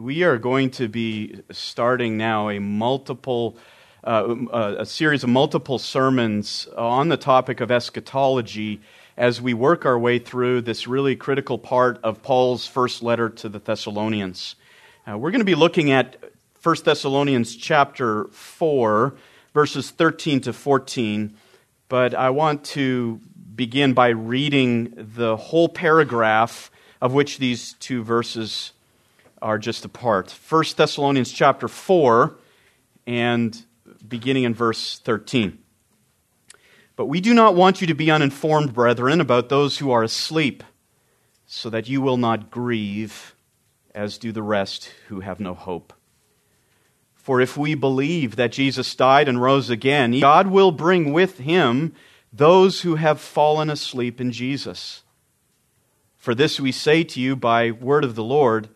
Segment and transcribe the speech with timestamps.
[0.00, 3.56] we are going to be starting now a multiple,
[4.02, 4.34] uh,
[4.78, 8.80] a series of multiple sermons on the topic of eschatology
[9.18, 13.48] as we work our way through this really critical part of Paul's first letter to
[13.50, 14.56] the Thessalonians.
[15.06, 16.16] Uh, we're going to be looking at
[16.62, 19.14] 1 Thessalonians chapter 4,
[19.52, 21.36] verses 13 to 14,
[21.90, 23.20] but I want to
[23.54, 26.70] begin by reading the whole paragraph
[27.02, 28.72] of which these two verses
[29.42, 30.30] are just a part.
[30.30, 32.36] 1 Thessalonians chapter 4
[33.06, 33.64] and
[34.06, 35.58] beginning in verse 13.
[36.96, 40.62] But we do not want you to be uninformed, brethren, about those who are asleep,
[41.46, 43.34] so that you will not grieve
[43.94, 45.92] as do the rest who have no hope.
[47.14, 51.94] For if we believe that Jesus died and rose again, God will bring with him
[52.32, 55.02] those who have fallen asleep in Jesus.
[56.16, 58.68] For this we say to you by word of the Lord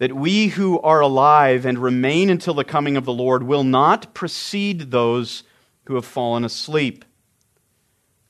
[0.00, 4.14] that we who are alive and remain until the coming of the Lord will not
[4.14, 5.42] precede those
[5.84, 7.04] who have fallen asleep.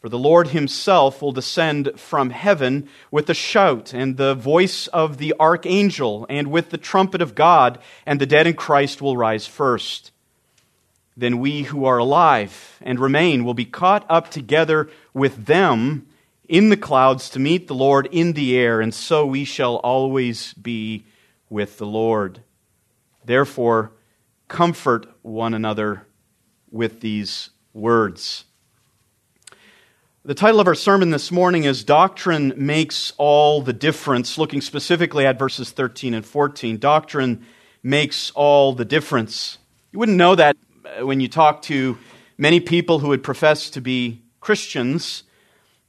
[0.01, 5.19] For the Lord himself will descend from heaven with a shout, and the voice of
[5.19, 9.47] the archangel, and with the trumpet of God, and the dead in Christ will rise
[9.47, 10.11] first.
[11.17, 16.09] Then we who are alive and remain will be caught up together with them
[16.49, 20.53] in the clouds to meet the Lord in the air, and so we shall always
[20.55, 21.05] be
[21.51, 22.43] with the Lord.
[23.25, 23.93] Therefore,
[24.49, 26.07] comfort one another
[26.71, 28.45] with these words.
[30.25, 35.27] The title of our sermon this morning is Doctrine Makes All the Difference, looking specifically
[35.27, 36.79] at verses 13 and 14.
[36.79, 37.45] Doctrine
[37.83, 39.59] makes all the difference.
[39.93, 40.57] You wouldn't know that
[41.01, 41.99] when you talk to
[42.39, 45.25] many people who would profess to be Christians.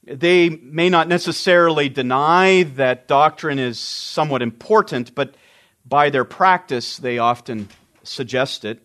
[0.03, 5.35] They may not necessarily deny that doctrine is somewhat important, but
[5.85, 7.69] by their practice, they often
[8.03, 8.81] suggest it.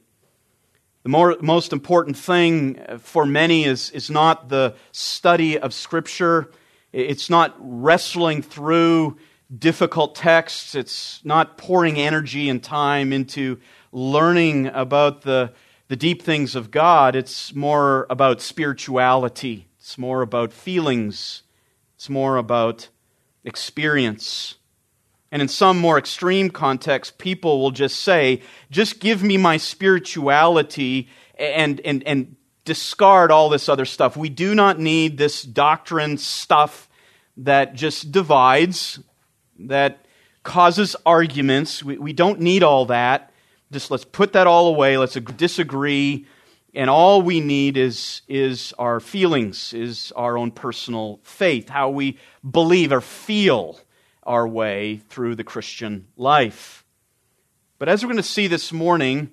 [1.03, 6.51] The more, most important thing for many is, is not the study of Scripture.
[6.93, 9.17] It's not wrestling through
[9.57, 10.75] difficult texts.
[10.75, 13.61] It's not pouring energy and time into
[13.93, 15.53] learning about the,
[15.89, 17.15] the deep things of God.
[17.15, 19.69] It's more about spirituality.
[19.79, 21.45] It's more about feelings.
[21.95, 22.89] It's more about
[23.45, 24.57] experience.
[25.33, 31.09] And in some more extreme contexts, people will just say, just give me my spirituality
[31.39, 34.17] and, and, and discard all this other stuff.
[34.17, 36.89] We do not need this doctrine stuff
[37.39, 39.01] that just divides,
[39.59, 40.07] that
[40.43, 41.83] causes arguments.
[41.83, 43.33] We, we don't need all that.
[43.73, 44.97] Just let's put that all away.
[44.97, 46.27] Let's disagree.
[46.73, 52.19] And all we need is, is our feelings, is our own personal faith, how we
[52.49, 53.81] believe or feel
[54.27, 56.85] our way through the Christian life.
[57.79, 59.31] But as we're going to see this morning,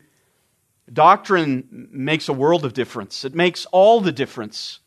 [0.92, 3.26] doctrine makes a world of difference.
[3.26, 4.80] It makes all the difference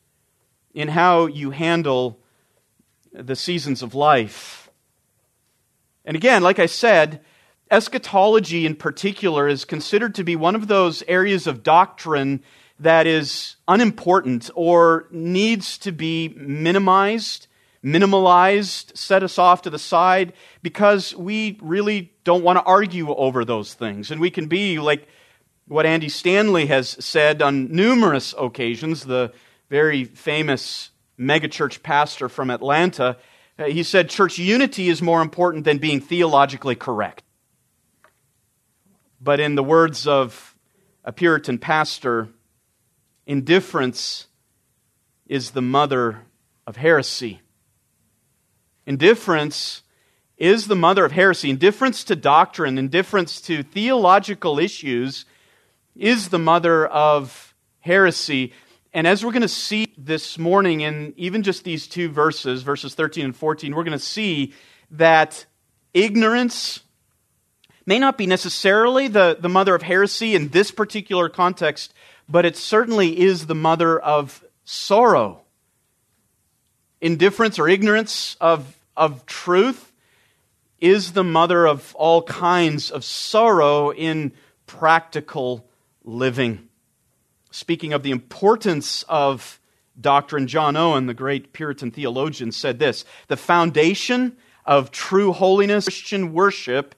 [0.74, 2.18] in how you handle
[3.12, 4.70] the seasons of life.
[6.04, 7.20] And again, like I said,
[7.70, 12.42] eschatology in particular is considered to be one of those areas of doctrine
[12.78, 17.45] that is unimportant or needs to be minimized
[17.86, 23.44] minimalized, set us off to the side because we really don't want to argue over
[23.44, 24.10] those things.
[24.10, 25.06] And we can be like
[25.68, 29.32] what Andy Stanley has said on numerous occasions, the
[29.70, 33.16] very famous megachurch pastor from Atlanta.
[33.56, 37.22] Uh, he said, Church unity is more important than being theologically correct.
[39.20, 40.56] But in the words of
[41.04, 42.28] a Puritan pastor,
[43.26, 44.26] indifference
[45.26, 46.22] is the mother
[46.66, 47.40] of heresy.
[48.86, 49.82] Indifference
[50.38, 51.50] is the mother of heresy.
[51.50, 55.24] Indifference to doctrine, indifference to theological issues
[55.96, 58.52] is the mother of heresy.
[58.92, 62.94] And as we're going to see this morning in even just these two verses, verses
[62.94, 64.54] 13 and 14, we're going to see
[64.92, 65.46] that
[65.92, 66.80] ignorance
[67.86, 71.94] may not be necessarily the, the mother of heresy in this particular context,
[72.28, 75.45] but it certainly is the mother of sorrow.
[77.00, 79.92] Indifference or ignorance of of truth
[80.80, 84.32] is the mother of all kinds of sorrow in
[84.66, 85.68] practical
[86.04, 86.68] living.
[87.50, 89.60] Speaking of the importance of
[89.98, 96.32] doctrine, John Owen, the great Puritan theologian, said this The foundation of true holiness, Christian
[96.32, 96.94] worship,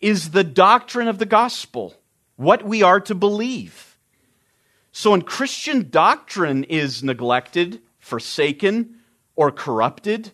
[0.00, 1.94] is the doctrine of the gospel,
[2.36, 3.98] what we are to believe.
[4.92, 8.96] So when Christian doctrine is neglected, forsaken,
[9.40, 10.32] or corrupted,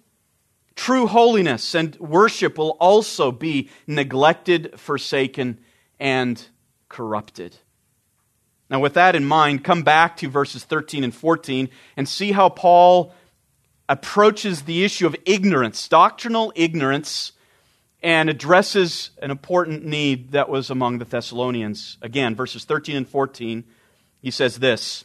[0.74, 5.60] true holiness and worship will also be neglected, forsaken,
[6.00, 6.48] and
[6.88, 7.56] corrupted.
[8.68, 12.48] Now, with that in mind, come back to verses 13 and 14 and see how
[12.48, 13.14] Paul
[13.88, 17.30] approaches the issue of ignorance, doctrinal ignorance,
[18.02, 21.96] and addresses an important need that was among the Thessalonians.
[22.02, 23.62] Again, verses 13 and 14,
[24.20, 25.04] he says this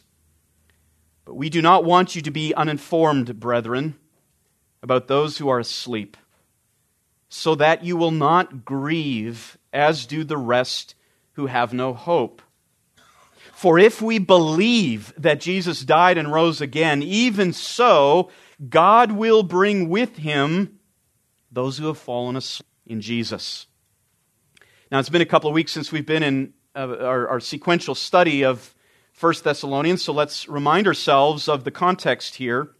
[1.24, 3.96] But we do not want you to be uninformed, brethren,
[4.82, 6.16] about those who are asleep,
[7.28, 10.94] so that you will not grieve as do the rest
[11.34, 12.42] who have no hope.
[13.54, 18.28] For if we believe that Jesus died and rose again, even so,
[18.68, 20.80] God will bring with him
[21.50, 23.66] those who have fallen asleep in Jesus.
[24.90, 27.94] Now, it's been a couple of weeks since we've been in uh, our, our sequential
[27.94, 28.74] study of
[29.22, 32.70] 1 Thessalonians, so let's remind ourselves of the context here.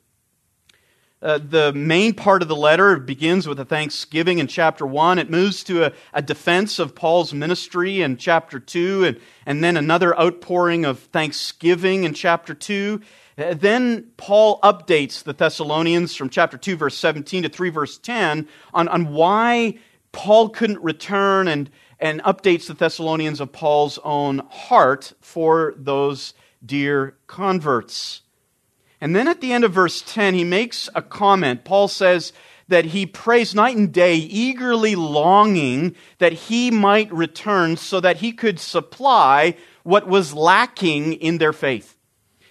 [1.23, 5.21] Uh, the main part of the letter begins with a thanksgiving in chapter 1.
[5.21, 9.77] It moves to a, a, defense of Paul's ministry in chapter 2, and, and then
[9.77, 13.01] another outpouring of thanksgiving in chapter 2.
[13.39, 18.49] Uh, then Paul updates the Thessalonians from chapter 2, verse 17 to 3, verse 10
[18.75, 19.79] on, on why
[20.11, 21.71] Paul couldn't return and,
[22.03, 26.35] and updates the Thessalonians of Paul's own heart for those
[26.67, 28.23] dear converts.
[29.01, 31.65] And then at the end of verse 10, he makes a comment.
[31.65, 32.33] Paul says
[32.67, 38.33] that he prays night and day, eagerly longing that he might return so that he
[38.33, 41.97] could supply what was lacking in their faith.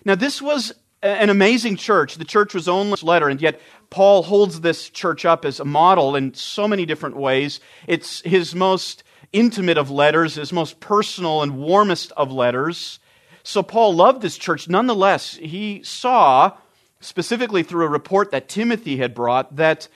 [0.06, 2.16] Now, this was an amazing church.
[2.16, 3.60] The church was only letter, and yet
[3.90, 7.60] Paul holds this church up as a model in so many different ways.
[7.88, 13.00] It's his most intimate of letters, his most personal and warmest of letters.
[13.44, 14.70] So Paul loved this church.
[14.70, 16.58] Nonetheless, he saw,
[17.00, 19.88] specifically through a report that Timothy had brought, that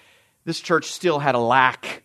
[0.46, 2.04] this church still had a lack.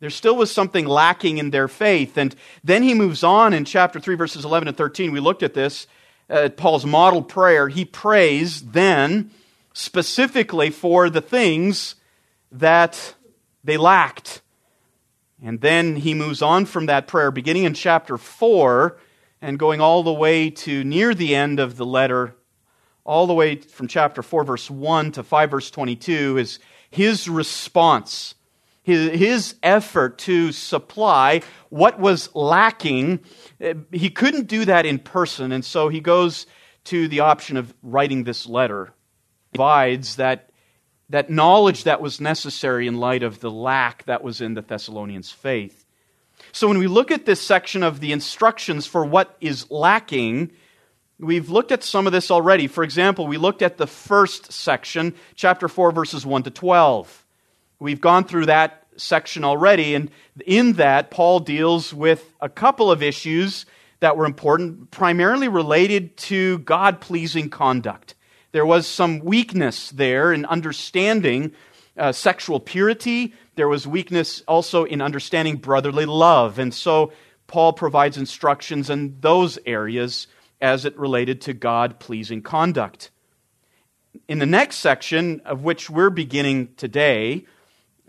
[0.00, 2.16] There still was something lacking in their faith.
[2.16, 2.34] And
[2.64, 5.12] then he moves on in chapter 3, verses 11 and 13.
[5.12, 5.86] We looked at this,
[6.30, 7.68] uh, Paul's model prayer.
[7.68, 9.30] He prays then
[9.72, 11.96] specifically for the things
[12.52, 13.14] that
[13.62, 14.40] they lacked.
[15.42, 18.98] And then he moves on from that prayer, beginning in chapter 4
[19.40, 22.34] and going all the way to near the end of the letter,
[23.04, 26.58] all the way from chapter 4, verse 1 to 5, verse 22, is
[26.90, 28.34] his response,
[28.82, 31.40] his, his effort to supply
[31.70, 33.20] what was lacking.
[33.90, 36.46] He couldn't do that in person, and so he goes
[36.84, 38.92] to the option of writing this letter.
[39.52, 40.49] He provides that,
[41.10, 45.30] that knowledge that was necessary in light of the lack that was in the Thessalonians'
[45.30, 45.84] faith.
[46.52, 50.52] So when we look at this section of the instructions for what is lacking,
[51.18, 52.68] we've looked at some of this already.
[52.68, 57.26] For example, we looked at the first section, chapter 4, verses 1 to 12.
[57.80, 60.10] We've gone through that section already, and
[60.46, 63.66] in that, Paul deals with a couple of issues
[63.98, 68.14] that were important, primarily related to God pleasing conduct.
[68.52, 71.52] There was some weakness there in understanding
[71.96, 73.34] uh, sexual purity.
[73.54, 76.58] There was weakness also in understanding brotherly love.
[76.58, 77.12] And so
[77.46, 80.26] Paul provides instructions in those areas
[80.60, 83.10] as it related to God pleasing conduct.
[84.28, 87.46] In the next section, of which we're beginning today,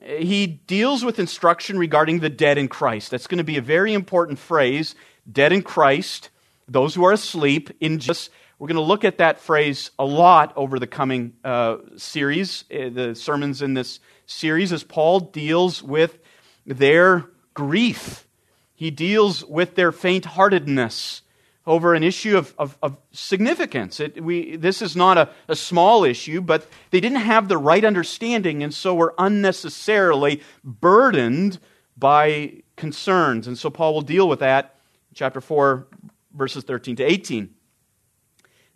[0.03, 3.11] he deals with instruction regarding the dead in Christ.
[3.11, 4.95] That's going to be a very important phrase
[5.31, 6.29] dead in Christ,
[6.67, 8.29] those who are asleep in Jesus.
[8.61, 12.89] We're going to look at that phrase a lot over the coming uh, series, uh,
[12.89, 16.19] the sermons in this series, as Paul deals with
[16.67, 17.25] their
[17.55, 18.27] grief.
[18.75, 21.23] He deals with their faint heartedness
[21.65, 23.99] over an issue of, of, of significance.
[23.99, 27.83] It, we, this is not a, a small issue, but they didn't have the right
[27.83, 31.57] understanding, and so were unnecessarily burdened
[31.97, 33.47] by concerns.
[33.47, 34.75] And so Paul will deal with that
[35.15, 35.87] chapter 4,
[36.35, 37.55] verses 13 to 18.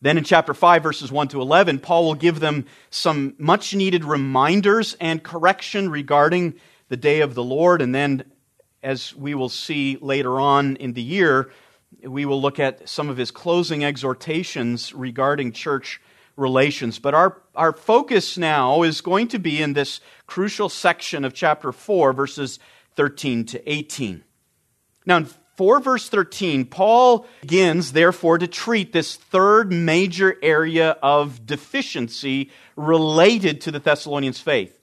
[0.01, 4.03] Then in chapter 5, verses 1 to 11, Paul will give them some much needed
[4.03, 6.55] reminders and correction regarding
[6.89, 7.81] the day of the Lord.
[7.81, 8.25] And then,
[8.83, 11.51] as we will see later on in the year,
[12.03, 16.01] we will look at some of his closing exhortations regarding church
[16.35, 16.99] relations.
[16.99, 21.71] But our, our focus now is going to be in this crucial section of chapter
[21.71, 22.59] 4, verses
[22.95, 24.23] 13 to 18.
[25.05, 31.45] Now, in 4 verse 13, Paul begins, therefore, to treat this third major area of
[31.45, 34.77] deficiency related to the Thessalonians' faith.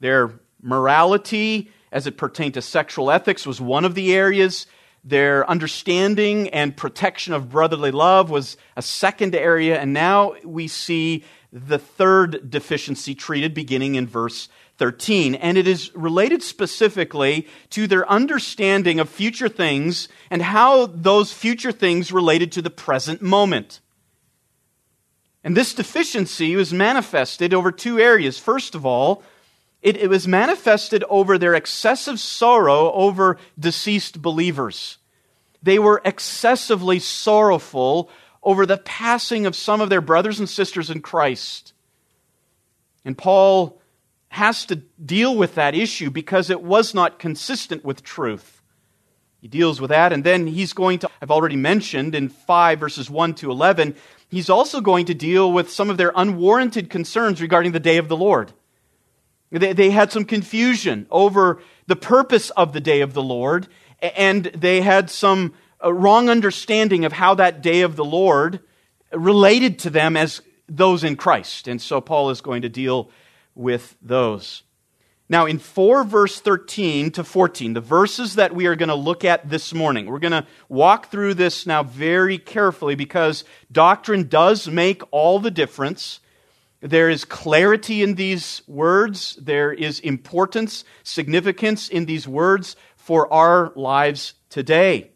[0.00, 4.66] Their morality, as it pertained to sexual ethics, was one of the areas.
[5.04, 9.78] Their understanding and protection of brotherly love was a second area.
[9.78, 14.48] And now we see the third deficiency treated beginning in verse
[14.80, 21.34] 13, and it is related specifically to their understanding of future things and how those
[21.34, 23.80] future things related to the present moment.
[25.44, 28.38] And this deficiency was manifested over two areas.
[28.38, 29.22] First of all,
[29.82, 34.96] it, it, was manifested over their excessive sorrow over deceased believers.
[35.62, 38.08] They were excessively sorrowful
[38.42, 41.74] over the passing of some of their brothers and sisters in Christ.
[43.04, 43.79] And Paul
[44.30, 48.62] has to deal with that issue because it was not consistent with truth.
[49.40, 53.10] He deals with that, and then he's going to, I've already mentioned in 5 verses
[53.10, 53.96] 1 to 11,
[54.28, 58.08] he's also going to deal with some of their unwarranted concerns regarding the day of
[58.08, 58.52] the Lord.
[59.50, 63.66] They, they had some confusion over the purpose of the day of the Lord,
[64.00, 68.60] and they had some uh, wrong understanding of how that day of the Lord
[69.12, 71.66] related to them as those in Christ.
[71.66, 73.10] And so Paul is going to deal
[73.54, 74.62] with those.
[75.30, 79.24] Now, in 4 verse 13 to 14, the verses that we are going to look
[79.24, 84.66] at this morning, we're going to walk through this now very carefully because doctrine does
[84.66, 86.18] make all the difference.
[86.80, 93.72] There is clarity in these words, there is importance, significance in these words for our
[93.76, 95.12] lives today.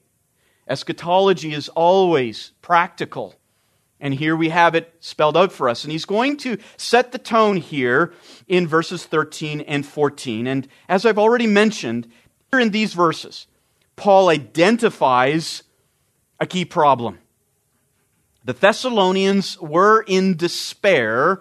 [0.68, 3.34] Eschatology is always practical.
[4.04, 5.82] And here we have it spelled out for us.
[5.82, 8.12] And he's going to set the tone here
[8.46, 10.46] in verses 13 and 14.
[10.46, 12.06] And as I've already mentioned,
[12.52, 13.46] here in these verses,
[13.96, 15.62] Paul identifies
[16.38, 17.18] a key problem.
[18.44, 21.40] The Thessalonians were in despair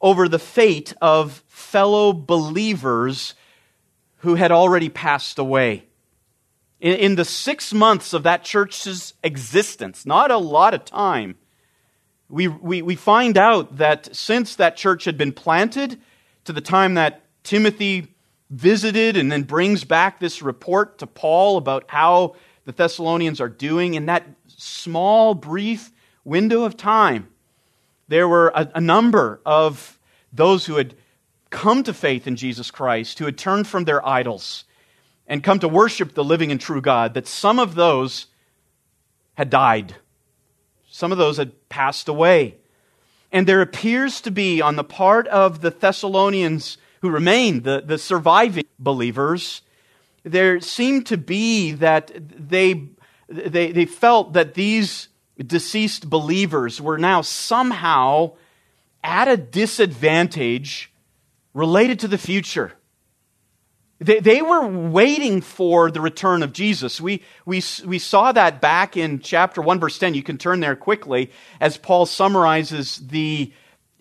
[0.00, 3.34] over the fate of fellow believers
[4.20, 5.84] who had already passed away.
[6.80, 11.36] In, in the six months of that church's existence, not a lot of time,
[12.28, 15.98] we, we, we find out that since that church had been planted
[16.44, 18.14] to the time that Timothy
[18.50, 23.94] visited and then brings back this report to Paul about how the Thessalonians are doing,
[23.94, 25.90] in that small, brief
[26.24, 27.28] window of time,
[28.08, 29.98] there were a, a number of
[30.32, 30.94] those who had
[31.48, 34.64] come to faith in Jesus Christ, who had turned from their idols
[35.26, 38.26] and come to worship the living and true God, that some of those
[39.34, 39.94] had died
[40.90, 42.56] some of those had passed away.
[43.30, 47.98] And there appears to be, on the part of the Thessalonians who remained, the, the
[47.98, 49.62] surviving believers,
[50.24, 52.88] there seemed to be that they,
[53.28, 58.32] they, they felt that these deceased believers were now somehow
[59.04, 60.92] at a disadvantage
[61.54, 62.72] related to the future.
[64.00, 67.00] They, they were waiting for the return of Jesus.
[67.00, 70.14] We, we, we saw that back in chapter 1, verse 10.
[70.14, 73.52] You can turn there quickly as Paul summarizes the,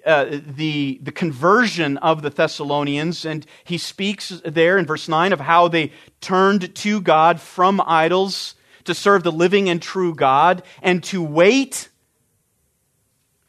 [0.06, 3.26] uh, the, the conversion of the Thessalonians.
[3.26, 8.54] And he speaks there in verse 9 of how they turned to God from idols
[8.84, 11.90] to serve the living and true God and to wait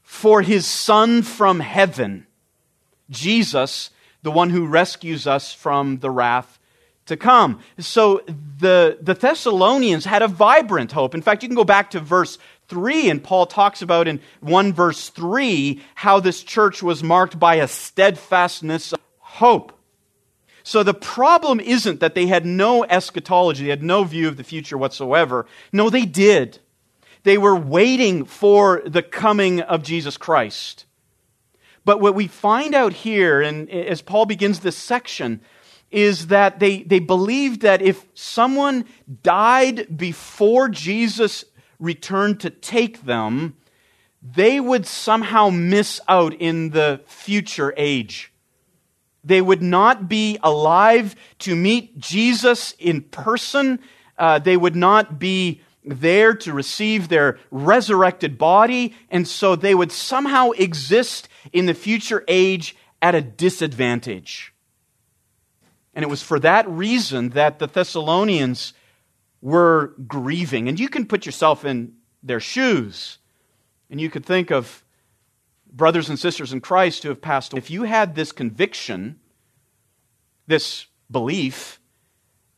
[0.03, 2.27] for his Son from heaven,
[3.11, 3.91] Jesus
[4.23, 6.59] the one who rescues us from the wrath
[7.07, 7.61] to come.
[7.79, 8.23] So
[8.59, 11.15] the, the Thessalonians had a vibrant hope.
[11.15, 14.73] In fact, you can go back to verse 3, and Paul talks about in 1
[14.73, 19.73] verse 3 how this church was marked by a steadfastness of hope.
[20.63, 24.45] So the problem isn't that they had no eschatology, they had no view of the
[24.45, 25.47] future whatsoever.
[25.73, 26.59] No, they did.
[27.23, 30.85] They were waiting for the coming of Jesus Christ.
[31.89, 35.41] But what we find out here, and as Paul begins this section,
[35.91, 38.85] is that they, they believed that if someone
[39.23, 41.47] died before Jesus
[41.79, 43.57] returned to take them,
[44.21, 48.35] they would somehow miss out in the future age.
[49.25, 53.79] They would not be alive to meet Jesus in person.
[54.19, 58.95] Uh, they would not be there to receive their resurrected body.
[59.09, 64.53] And so they would somehow exist in the future age at a disadvantage.
[65.95, 68.73] And it was for that reason that the Thessalonians
[69.41, 70.69] were grieving.
[70.69, 73.19] And you can put yourself in their shoes.
[73.91, 74.85] And you could think of
[75.71, 77.59] brothers and sisters in Christ who have passed away.
[77.59, 79.19] If you had this conviction,
[80.47, 81.81] this belief,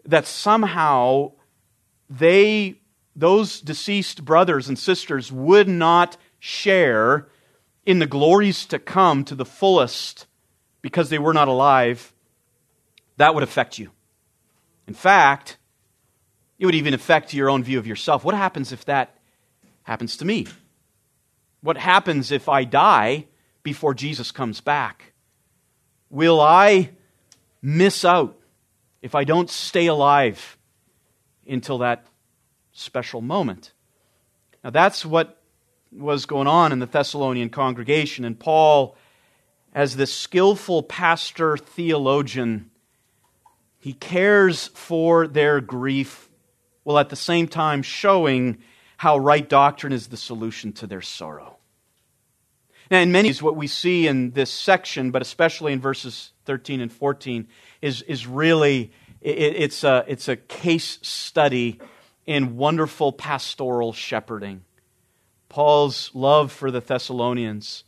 [0.04, 1.32] that somehow
[2.08, 2.80] they,
[3.14, 7.28] those deceased brothers and sisters, would not share
[7.84, 10.26] in the glories to come to the fullest
[10.82, 12.12] because they were not alive,
[13.16, 13.90] that would affect you.
[14.86, 15.56] In fact,
[16.58, 18.24] it would even affect your own view of yourself.
[18.24, 19.16] What happens if that
[19.84, 20.46] happens to me?
[21.60, 23.26] What happens if I die
[23.62, 25.12] before Jesus comes back?
[26.08, 26.90] Will I
[27.62, 28.38] miss out,
[29.02, 30.56] if I don't stay alive
[31.46, 32.06] until that
[32.72, 33.72] special moment.
[34.62, 35.39] Now, that's what
[35.92, 38.24] was going on in the Thessalonian congregation.
[38.24, 38.96] And Paul,
[39.74, 42.70] as this skillful pastor theologian,
[43.78, 46.28] he cares for their grief
[46.82, 48.58] while at the same time showing
[48.96, 51.56] how right doctrine is the solution to their sorrow.
[52.90, 56.80] Now, in many ways, what we see in this section, but especially in verses 13
[56.80, 57.46] and 14,
[57.80, 61.78] is, is really it, it's, a, it's a case study
[62.26, 64.64] in wonderful pastoral shepherding.
[65.50, 67.84] Paul's love for the Thessalonians.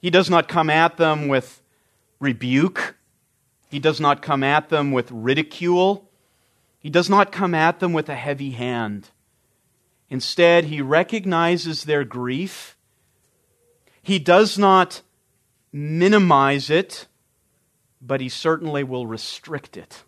[0.00, 1.62] He does not come at them with
[2.18, 2.96] rebuke.
[3.70, 6.10] He does not come at them with ridicule.
[6.78, 9.10] He does not come at them with a heavy hand.
[10.10, 12.76] Instead, he recognizes their grief.
[14.02, 15.00] He does not
[15.72, 17.06] minimize it,
[18.00, 20.02] but he certainly will restrict it.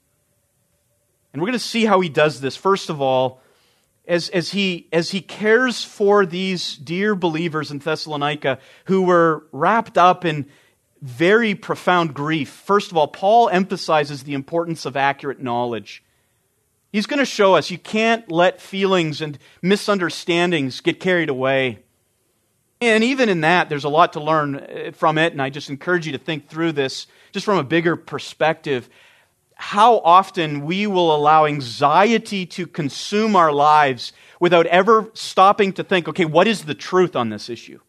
[1.32, 2.56] And we're going to see how he does this.
[2.56, 3.40] First of all,
[4.06, 9.96] as, as, he, as he cares for these dear believers in Thessalonica who were wrapped
[9.96, 10.46] up in
[11.00, 16.02] very profound grief, first of all, Paul emphasizes the importance of accurate knowledge.
[16.92, 21.80] He's going to show us you can't let feelings and misunderstandings get carried away.
[22.80, 25.70] And even in that, there's a lot to learn uh, from it, and I just
[25.70, 28.88] encourage you to think through this just from a bigger perspective
[29.56, 36.08] how often we will allow anxiety to consume our lives without ever stopping to think,
[36.08, 37.80] okay, what is the truth on this issue?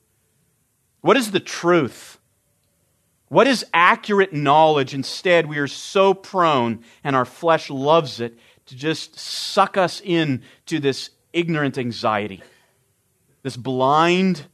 [1.01, 2.19] What is the truth?
[3.29, 4.93] What is accurate knowledge?
[4.93, 10.41] Instead, we are so prone, and our flesh loves it, to just suck us in
[10.67, 12.41] to this ignorant anxiety,
[13.43, 14.45] this blind,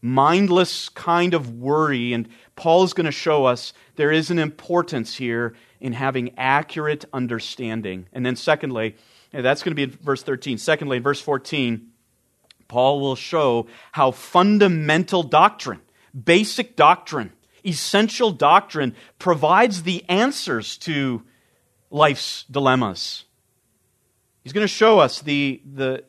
[0.00, 2.12] mindless kind of worry.
[2.12, 7.04] And Paul is going to show us there is an importance here in having accurate
[7.12, 8.06] understanding.
[8.12, 8.96] And then, secondly,
[9.32, 10.58] that's going to be in verse 13.
[10.58, 11.88] Secondly, in verse 14,
[12.68, 15.80] Paul will show how fundamental doctrine,
[16.24, 17.32] basic doctrine,
[17.64, 21.22] essential doctrine provides the answers to
[21.90, 23.24] life's dilemmas.
[24.42, 26.04] He's going to show us the, the,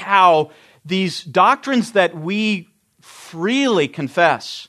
[0.00, 0.50] how
[0.84, 2.68] these doctrines that we
[3.32, 4.68] freely confess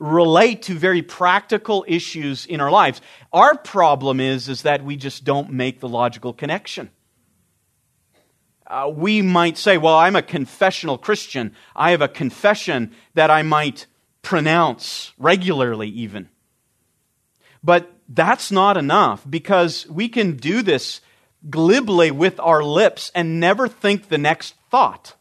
[0.00, 3.00] relate to very practical issues in our lives.
[3.32, 6.90] Our problem is, is that we just don't make the logical connection.
[8.66, 11.54] Uh, we might say, well, I'm a confessional Christian.
[11.74, 13.86] I have a confession that I might
[14.22, 16.28] pronounce regularly, even.
[17.62, 21.00] But that's not enough because we can do this
[21.48, 25.14] glibly with our lips and never think the next thought.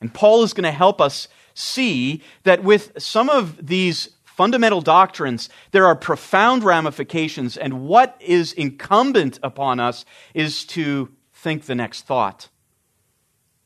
[0.00, 5.48] And Paul is going to help us see that with some of these fundamental doctrines,
[5.70, 12.02] there are profound ramifications, and what is incumbent upon us is to think the next
[12.02, 12.48] thought,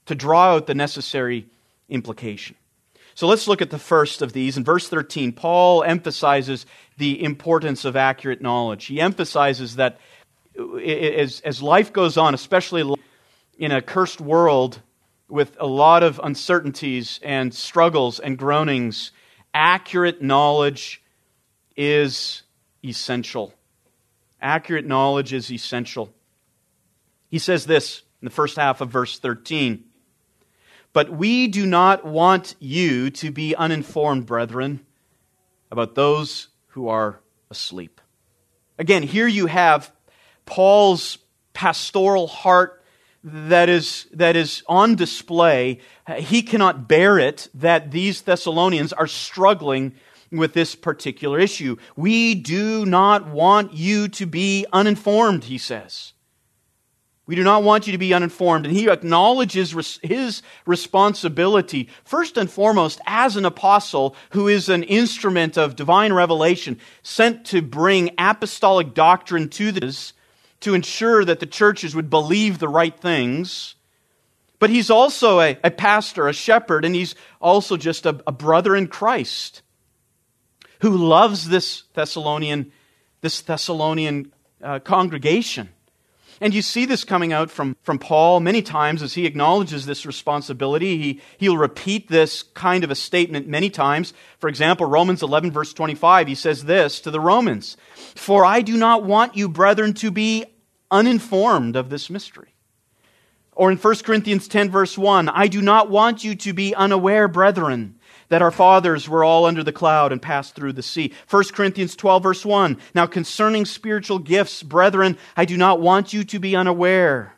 [0.07, 1.49] to draw out the necessary
[1.89, 2.55] implication.
[3.17, 4.57] So let's look at the first of these.
[4.57, 8.87] In verse 13, Paul emphasizes the importance of accurate knowledge.
[8.87, 9.99] He emphasizes that
[10.57, 12.95] uh, as, as life goes on, especially
[13.59, 14.81] in a cursed world,
[15.31, 19.13] with a lot of uncertainties and struggles and groanings,
[19.55, 21.03] accurate knowledge
[21.77, 22.43] is
[22.85, 23.55] essential.
[24.41, 26.13] Accurate knowledge is essential.
[27.29, 29.85] He says this in the first half of verse 13
[30.93, 34.85] But we do not want you to be uninformed, brethren,
[35.71, 38.01] about those who are asleep.
[38.79, 39.93] Again, here you have
[40.47, 41.19] Paul's
[41.53, 42.80] pastoral heart
[43.23, 45.81] that is, that is on display.
[46.17, 49.95] He cannot bear it that these Thessalonians are struggling
[50.33, 51.77] with this particular issue.
[51.97, 56.13] We do not want you to be uninformed, he says.
[57.27, 58.67] We do not want you to be uninformed.
[58.67, 65.57] And he acknowledges his responsibility, first and foremost, as an apostle who is an instrument
[65.57, 70.13] of divine revelation, sent to bring apostolic doctrine to this
[70.61, 73.75] to ensure that the churches would believe the right things.
[74.59, 78.77] But he's also a, a pastor, a shepherd, and he's also just a, a brother
[78.77, 79.63] in Christ
[80.81, 82.73] who loves this Thessalonian,
[83.21, 85.71] this Thessalonian uh, congregation.
[86.43, 90.07] And you see this coming out from, from Paul many times as he acknowledges this
[90.07, 90.97] responsibility.
[90.97, 94.15] He, he'll repeat this kind of a statement many times.
[94.39, 97.77] For example, Romans 11, verse 25, he says this to the Romans
[98.15, 100.47] For I do not want you, brethren, to be
[100.91, 102.55] uninformed of this mystery.
[103.53, 107.29] Or in 1 Corinthians 10, verse 1, I do not want you to be unaware,
[107.29, 108.00] brethren,
[108.31, 111.13] that our fathers were all under the cloud and passed through the sea.
[111.29, 112.79] 1 Corinthians 12, verse 1.
[112.95, 117.35] Now, concerning spiritual gifts, brethren, I do not want you to be unaware.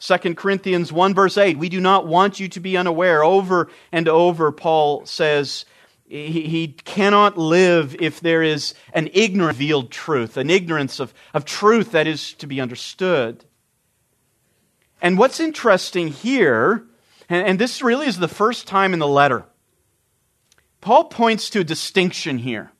[0.00, 1.58] 2 Corinthians 1, verse 8.
[1.58, 3.24] We do not want you to be unaware.
[3.24, 5.64] Over and over, Paul says,
[6.06, 11.92] he, cannot live if there is an ignorant revealed truth, an ignorance of, of truth
[11.92, 13.44] that is to be understood.
[15.02, 16.84] And what's interesting here,
[17.28, 19.44] and, and this really is the first time in the letter,
[20.80, 22.72] Paul points to a distinction here.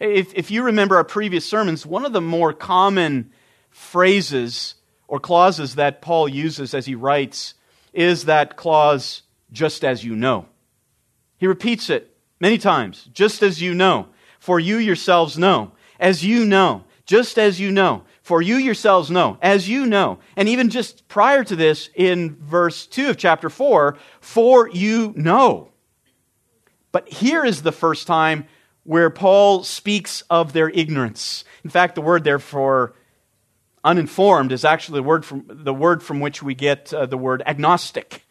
[0.00, 3.32] If, if you remember our previous sermons, one of the more common
[3.70, 4.74] phrases
[5.08, 7.54] or clauses that Paul uses as he writes
[7.92, 10.46] is that clause, just as you know.
[11.38, 16.44] He repeats it many times, just as you know, for you yourselves know, as you
[16.44, 20.18] know, just as you know, for you yourselves know, as you know.
[20.36, 25.70] And even just prior to this, in verse 2 of chapter 4, for you know.
[26.92, 28.46] But here is the first time
[28.84, 31.44] where Paul speaks of their ignorance.
[31.62, 32.94] In fact, the word there for
[33.84, 37.42] uninformed is actually the word from, the word from which we get uh, the word
[37.46, 38.24] agnostic.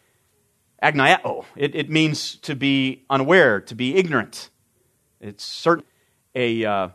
[0.82, 1.46] Agnoeo.
[1.56, 4.50] It, it means to be unaware, to be ignorant.
[5.20, 5.88] It's certainly
[6.36, 6.90] a, uh,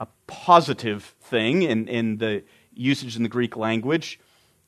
[0.00, 4.18] a positive thing in, in the usage in the Greek language.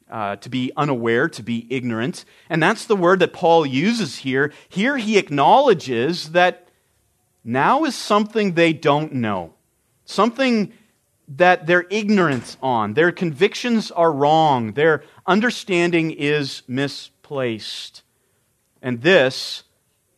[0.08, 2.24] Uh, to be unaware, to be ignorant.
[2.48, 4.52] And that's the word that Paul uses here.
[4.68, 6.68] Here he acknowledges that
[7.42, 9.54] now is something they don't know,
[10.04, 10.72] something
[11.26, 12.94] that they're ignorant on.
[12.94, 18.04] Their convictions are wrong, their understanding is misplaced.
[18.80, 19.64] And this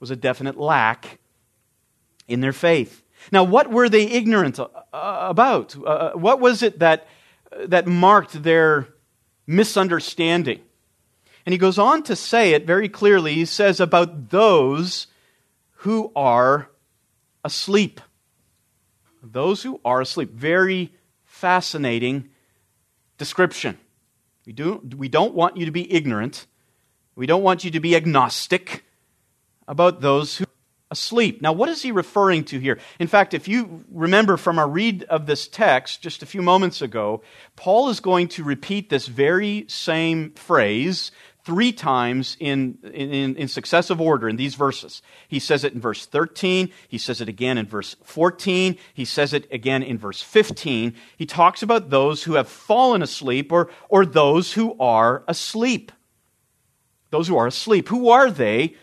[0.01, 1.19] was a definite lack
[2.27, 3.03] in their faith.
[3.33, 5.75] Now, what were they ignorant uh, about?
[5.83, 7.09] Uh, what was it that,
[7.67, 8.89] that marked their
[9.49, 10.61] misunderstanding?
[11.45, 13.35] And he goes on to say it very clearly.
[13.35, 15.09] He says, about those
[15.77, 16.69] who are
[17.43, 18.01] asleep.
[19.23, 20.35] Those who are asleep.
[20.35, 20.93] Very
[21.25, 22.29] fascinating
[23.17, 23.79] description.
[24.45, 26.47] We, do, we don't want you to be ignorant.
[27.17, 28.85] We don't want you to be agnostic
[29.67, 30.45] about those who
[30.91, 31.43] asleep.
[31.43, 32.79] Now, what is he referring to here?
[32.99, 36.81] In fact, if you remember from our read of this text just a few moments
[36.83, 37.23] ago,
[37.57, 41.11] Paul is going to repeat this very same phrase
[41.45, 45.01] three times in, in, in, successive order in these verses.
[45.29, 46.71] He says it in verse 13.
[46.89, 48.77] He says it again in verse 14.
[48.93, 50.95] He says it again in verse 15.
[51.17, 55.91] He talks about those who have fallen asleep or, or those who are asleep.
[57.09, 57.89] Those who are asleep.
[57.89, 58.75] Who are they?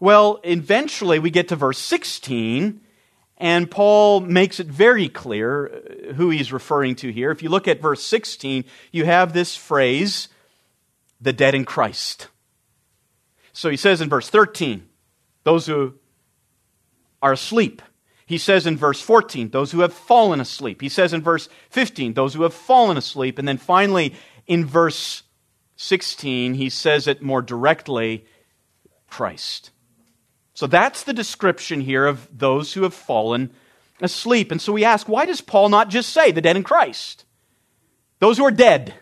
[0.00, 2.80] Well, eventually we get to verse 16,
[3.38, 7.30] and Paul makes it very clear uh, who he's referring to here.
[7.30, 10.28] If you look at verse 16, you have this phrase,
[11.20, 12.28] the dead in Christ.
[13.52, 14.86] So he says in verse 13,
[15.44, 15.94] those who
[17.22, 17.82] are asleep.
[18.26, 20.80] He says in verse 14, those who have fallen asleep.
[20.80, 23.38] He says in verse 15, those who have fallen asleep.
[23.38, 24.14] And then finally,
[24.46, 25.22] in verse
[25.76, 28.24] 16, he says it more directly
[29.08, 29.70] Christ.
[30.54, 33.50] So that's the description here of those who have fallen
[34.00, 34.52] asleep.
[34.52, 37.24] And so we ask, why does Paul not just say the dead in Christ?
[38.20, 38.94] Those who are dead.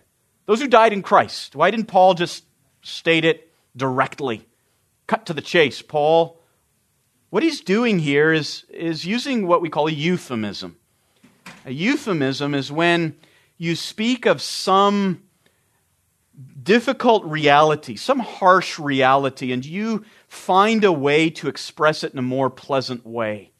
[0.47, 1.55] Those who died in Christ.
[1.55, 2.45] Why didn't Paul just
[2.83, 4.47] state it directly?
[5.07, 5.83] Cut to the chase.
[5.83, 6.41] Paul,
[7.31, 10.77] what he's doing here is, is using what we call a euphemism.
[11.67, 13.17] A euphemism is when
[13.59, 15.23] you speak of some
[16.63, 22.23] difficult reality, some harsh reality, and you find a way to express it in a
[22.23, 23.53] more pleasant way.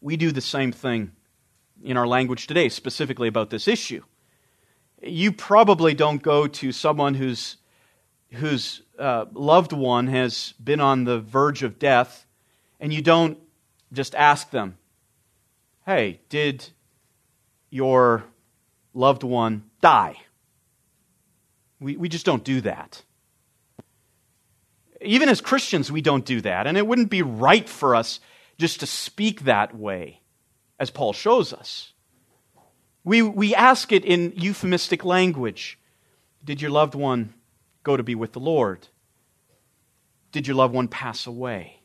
[0.00, 1.12] We do the same thing
[1.82, 4.02] in our language today, specifically about this issue
[5.02, 7.56] you probably don't go to someone whose,
[8.32, 12.26] whose uh, loved one has been on the verge of death
[12.80, 13.38] and you don't
[13.92, 14.76] just ask them,
[15.84, 16.68] hey, did
[17.70, 18.24] your
[18.94, 20.16] loved one die?
[21.80, 23.02] We, we just don't do that.
[25.02, 26.66] Even as Christians, we don't do that.
[26.66, 28.20] And it wouldn't be right for us
[28.58, 30.20] just to speak that way,
[30.78, 31.92] as Paul shows us.
[33.04, 35.78] We, we ask it in euphemistic language.
[36.44, 37.34] Did your loved one
[37.82, 38.88] go to be with the Lord?
[40.32, 41.80] Did your loved one pass away?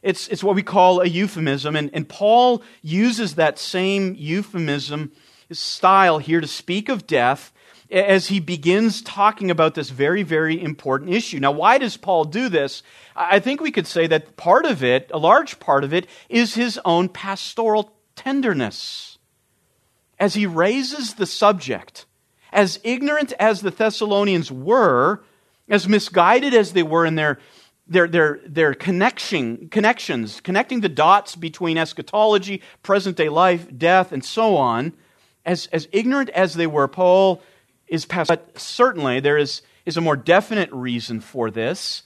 [0.00, 5.10] It's, it's what we call a euphemism, and, and Paul uses that same euphemism
[5.50, 7.52] style here to speak of death
[7.90, 11.38] as he begins talking about this very, very important issue.
[11.38, 12.82] Now, why does Paul do this?
[13.16, 16.54] I think we could say that part of it, a large part of it, is
[16.54, 19.18] his own pastoral tenderness
[20.18, 22.04] as he raises the subject,
[22.52, 25.22] as ignorant as the Thessalonians were,
[25.68, 27.38] as misguided as they were in their,
[27.86, 34.24] their, their, their connection, connections, connecting the dots between eschatology, present day life, death, and
[34.24, 34.92] so on.
[35.46, 37.42] As, as ignorant as they were, Paul
[37.88, 38.04] is.
[38.04, 42.02] But certainly there is, is a more definite reason for this,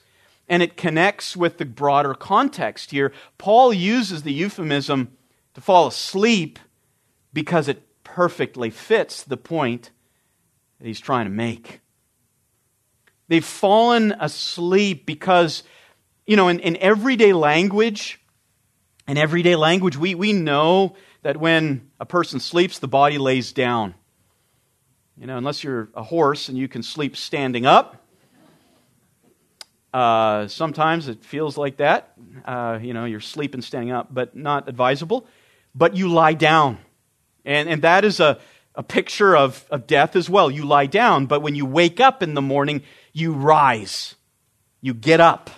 [0.49, 3.13] and it connects with the broader context here.
[3.39, 5.17] Paul uses the euphemism
[5.55, 6.59] to fall asleep
[7.33, 9.91] because it perfectly fits the point
[10.79, 11.81] that he's trying to make.
[13.29, 15.63] They've fallen asleep because,
[16.27, 18.21] you know, in, in everyday language,
[19.09, 23.95] in everyday language, we, we know that when a person sleeps, the body lays down.
[25.23, 28.05] You know, unless you're a horse and you can sleep standing up.
[29.95, 32.15] Uh, sometimes it feels like that.
[32.45, 35.29] Uh, you know, you're sleeping standing up, but not advisable.
[35.77, 36.79] But you lie down.
[37.45, 38.41] And, and that is a,
[38.75, 40.51] a picture of, of death as well.
[40.51, 42.83] You lie down, but when you wake up in the morning,
[43.13, 44.17] you rise.
[44.81, 45.51] You get up.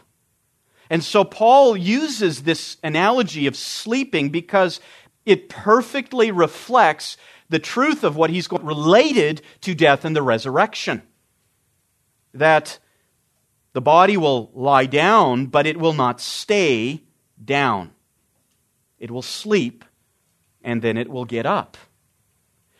[0.90, 4.78] And so Paul uses this analogy of sleeping because
[5.24, 7.16] it perfectly reflects
[7.48, 11.02] the truth of what he's going related to death and the resurrection.
[12.32, 12.78] That
[13.72, 17.02] the body will lie down, but it will not stay
[17.42, 17.92] down.
[18.98, 19.84] It will sleep,
[20.62, 21.76] and then it will get up.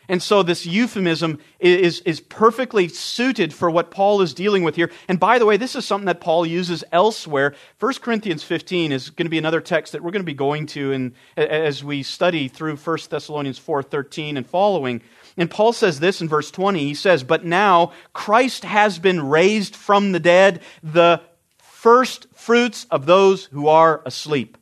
[0.07, 4.91] And so this euphemism is, is perfectly suited for what Paul is dealing with here.
[5.07, 7.55] And by the way, this is something that Paul uses elsewhere.
[7.79, 10.67] 1 Corinthians 15 is going to be another text that we're going to be going
[10.67, 15.01] to in, as we study through 1 Thessalonians 4.13 and following.
[15.37, 16.79] And Paul says this in verse 20.
[16.79, 21.21] He says, But now Christ has been raised from the dead, the
[21.57, 24.57] first fruits of those who are asleep.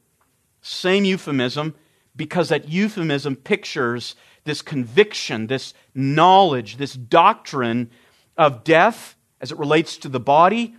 [0.61, 1.75] Same euphemism,
[2.15, 7.89] because that euphemism pictures this conviction, this knowledge, this doctrine
[8.37, 10.75] of death as it relates to the body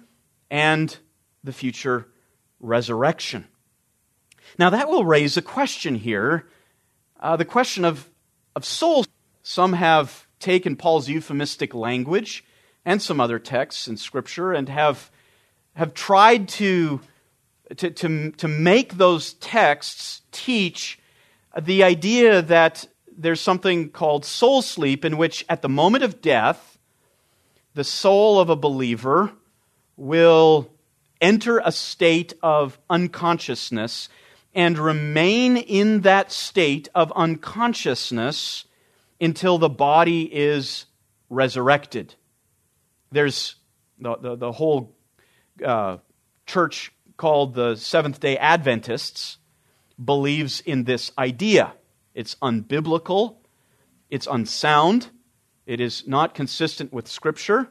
[0.51, 0.97] and
[1.43, 2.09] the future
[2.61, 3.47] resurrection.
[4.59, 6.47] Now, that will raise a question here
[7.25, 8.11] uh, the question of,
[8.55, 9.09] of souls.
[9.43, 12.45] Some have taken Paul's euphemistic language
[12.85, 15.11] and some other texts in Scripture and have,
[15.75, 17.01] have tried to,
[17.77, 20.99] to, to, to make those texts teach
[21.59, 26.79] the idea that there's something called soul sleep, in which at the moment of death,
[27.75, 29.33] the soul of a believer
[29.97, 30.71] will
[31.21, 34.09] enter a state of unconsciousness
[34.55, 38.65] and remain in that state of unconsciousness
[39.21, 40.87] until the body is
[41.31, 42.15] resurrected.
[43.11, 43.57] There's
[43.99, 44.95] the, the, the whole
[45.65, 45.99] uh,
[46.47, 49.39] church called the Seventh day Adventists
[50.03, 51.73] believes in this idea.
[52.15, 53.37] It's unbiblical,
[54.11, 55.11] it's unsound,
[55.67, 57.69] it is not consistent with Scripture.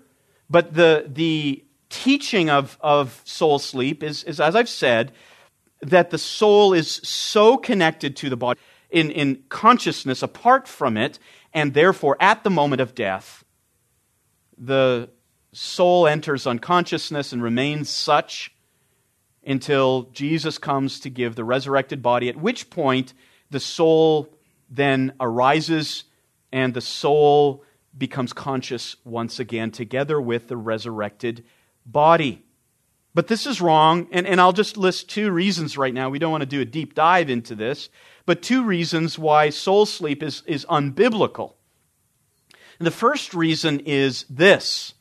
[0.50, 5.14] But the, the teaching of, of soul sleep is, is, as I've said,
[5.82, 11.20] that the soul is so connected to the body in, in consciousness apart from it,
[11.54, 13.44] and therefore at the moment of death,
[14.58, 15.10] the
[15.52, 18.54] soul enters unconsciousness and remains such
[19.46, 23.14] until Jesus comes to give the resurrected body, at which point
[23.54, 24.36] the soul
[24.70, 26.04] then arises
[26.52, 27.64] and the soul
[27.98, 31.46] becomes conscious once again together with the resurrected
[31.86, 32.44] body.
[33.14, 36.10] But this is wrong, and, and I'll just list two reasons right now.
[36.10, 37.90] We don't want to do a deep dive into this,
[38.26, 41.54] but two reasons why soul sleep is, is unbiblical.
[42.80, 44.96] And the first reason is this.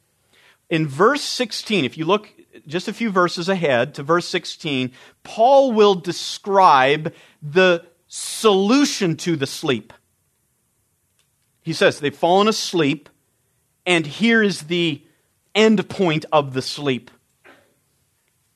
[0.68, 2.32] In verse 16, if you look
[2.66, 9.46] just a few verses ahead to verse 16, Paul will describe the solution to the
[9.46, 9.90] sleep.
[11.62, 13.08] He says they've fallen asleep,
[13.86, 15.02] and here is the
[15.54, 17.10] end point of the sleep.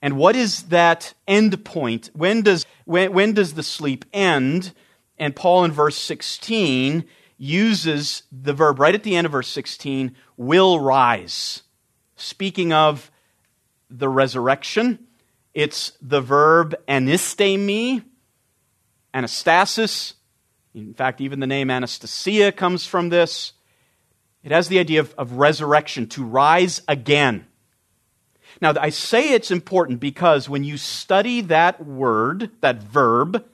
[0.02, 2.10] And what is that end point?
[2.12, 4.74] When does, when, when does the sleep end?
[5.16, 7.06] And Paul in verse 16
[7.38, 11.62] uses the verb right at the end of verse 16, will rise.
[12.16, 13.10] Speaking of
[13.88, 14.98] the resurrection,
[15.54, 18.04] it's the verb anistemi,
[19.16, 20.14] anastasis.
[20.74, 23.52] In fact, even the name Anastasia comes from this.
[24.44, 27.46] It has the idea of, of resurrection, to rise again.
[28.60, 33.44] Now, I say it's important because when you study that word, that verb,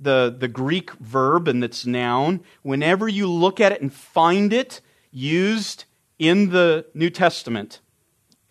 [0.00, 4.80] the, the Greek verb and its noun, whenever you look at it and find it
[5.10, 5.84] used
[6.18, 7.80] in the New Testament,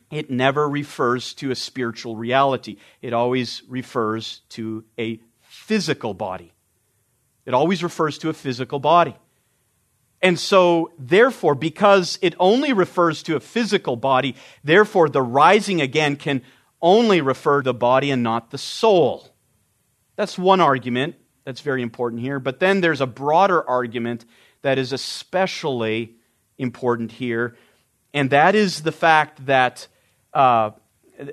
[0.09, 2.77] it never refers to a spiritual reality.
[3.01, 5.19] It always refers to a
[5.71, 6.51] physical body.
[7.45, 9.15] It always refers to a physical body.
[10.21, 16.17] And so, therefore, because it only refers to a physical body, therefore, the rising again
[16.17, 16.41] can
[16.81, 19.29] only refer to the body and not the soul.
[20.17, 22.41] That's one argument that's very important here.
[22.41, 24.25] But then there's a broader argument
[24.63, 26.15] that is especially
[26.57, 27.55] important here,
[28.13, 29.87] and that is the fact that,
[30.33, 30.71] uh,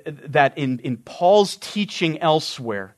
[0.05, 2.95] that in, in Paul's teaching elsewhere,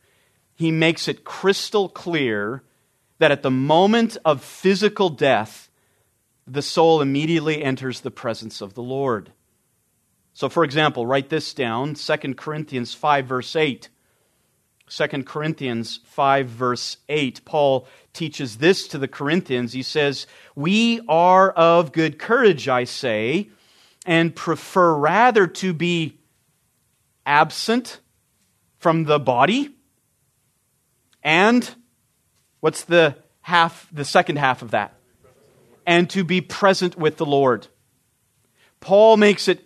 [0.62, 2.63] he makes it crystal clear
[3.19, 5.69] that at the moment of physical death,
[6.47, 9.32] the soul immediately enters the presence of the Lord.
[10.34, 13.89] So, for example, write this down 2 Corinthians 5, verse 8.
[14.89, 17.45] 2 Corinthians 5, verse 8.
[17.45, 19.74] Paul teaches this to the Corinthians.
[19.74, 23.50] He says, We are of good courage, I say,
[24.06, 26.19] and prefer rather to be
[27.26, 28.00] absent
[28.80, 29.76] from the body.
[31.23, 31.69] And
[32.60, 34.95] what's the half, the second half of that?
[35.86, 37.67] And to be present with the Lord.
[38.79, 39.63] Paul makes it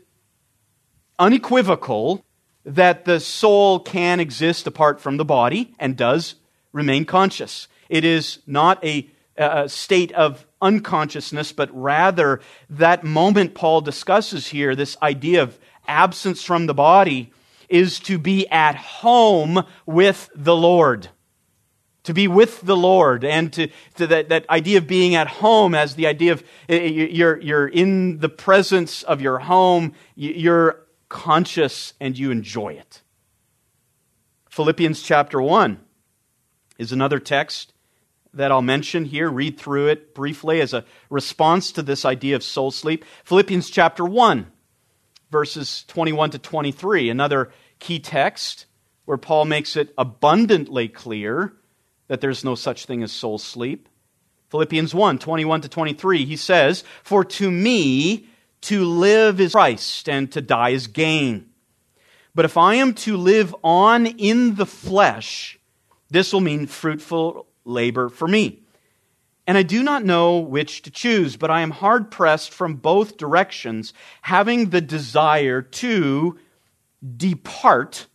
[1.19, 2.25] unequivocal
[2.65, 6.35] that the soul can exist apart from the body and does
[6.73, 7.67] remain conscious.
[7.89, 14.75] It is not a, a, state of unconsciousness, but rather that moment Paul discusses here,
[14.75, 17.31] this idea of absence from the body,
[17.69, 21.09] is to be at home with the Lord.
[22.05, 25.73] To be with the Lord, and to, to that, that idea of being at home
[25.73, 30.85] as the idea of eh, eh, you're, you're in the presence of your home, you're
[31.09, 33.01] conscious and you enjoy it.
[34.49, 35.79] Philippians chapter 1
[36.77, 37.73] is another text
[38.33, 39.29] that I'll mention here.
[39.29, 43.03] Read through it briefly as a response to this idea of soul sleep.
[43.23, 44.45] Philippians chapter 1,
[45.31, 48.65] verses 21 to 23, another key text
[49.05, 51.53] where Paul makes it abundantly clear
[52.07, 53.89] that there's no such thing as soul sleep.
[54.49, 58.27] Philippians 1, 21 to 23, he says, For to me,
[58.61, 61.49] to live is Christ, and to die is gain.
[62.33, 65.59] But if I am to live on in the flesh,
[66.09, 68.61] this will mean fruitful labor for me.
[69.47, 73.17] And I do not know which to choose, but I am hard pressed from both
[73.17, 76.39] directions, having the desire to
[77.15, 78.07] depart.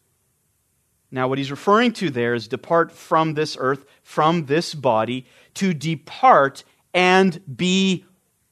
[1.11, 5.75] Now, what he's referring to there is depart from this earth, from this body, to
[5.75, 6.63] depart
[6.95, 8.05] and be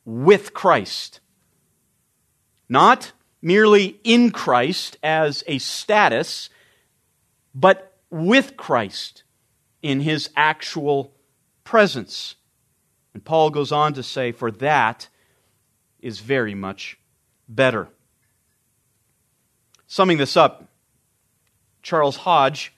[0.05, 1.21] with Christ.
[2.69, 6.51] Not merely in Christ as a status,
[7.55, 9.23] but with Christ
[9.83, 11.15] in his actual
[11.65, 12.35] presence.
[13.15, 15.09] And Paul goes on to say, For that
[16.01, 16.99] is very much
[17.49, 17.89] better.
[19.87, 20.68] Summing this up,
[21.89, 22.75] Charles Hodge,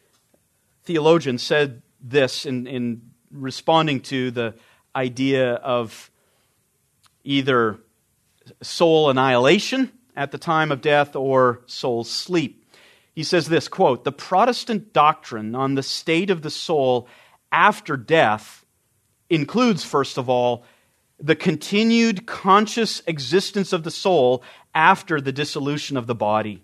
[0.85, 4.55] theologian, said this in, in responding to the
[4.95, 6.13] idea of
[7.25, 7.81] either
[8.63, 12.65] soul annihilation at the time of death or soul sleep.
[13.13, 17.09] He says this quote, The Protestant doctrine on the state of the soul
[17.51, 18.65] after death
[19.29, 20.65] includes, first of all,
[21.19, 26.63] the continued conscious existence of the soul after the dissolution of the body.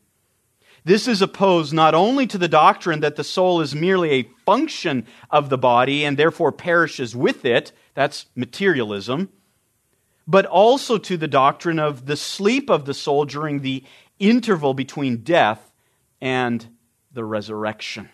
[0.86, 5.04] This is opposed not only to the doctrine that the soul is merely a function
[5.32, 9.30] of the body and therefore perishes with it, that's materialism,
[10.28, 13.82] but also to the doctrine of the sleep of the soul during the
[14.20, 15.72] interval between death
[16.20, 16.68] and
[17.12, 18.08] the resurrection.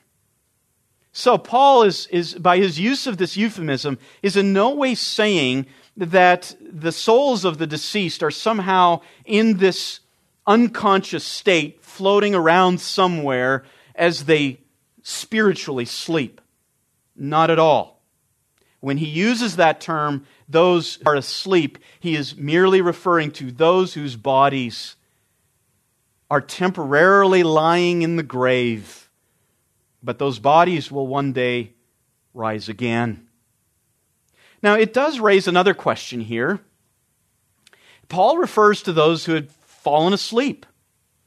[1.12, 5.66] So, Paul is, is, by his use of this euphemism, is in no way saying
[5.94, 10.00] that the souls of the deceased are somehow in this
[10.46, 14.60] unconscious state, floating around somewhere as they
[15.02, 16.40] spiritually sleep.
[17.14, 18.02] Not at all.
[18.80, 24.16] When he uses that term, those are asleep, he is merely referring to those whose
[24.16, 24.96] bodies
[26.28, 29.10] are temporarily lying in the grave,
[30.02, 31.74] but those bodies will one day
[32.34, 33.28] rise again.
[34.62, 36.60] Now, it does raise another question here.
[38.08, 39.50] Paul refers to those who had
[39.82, 40.64] fallen asleep.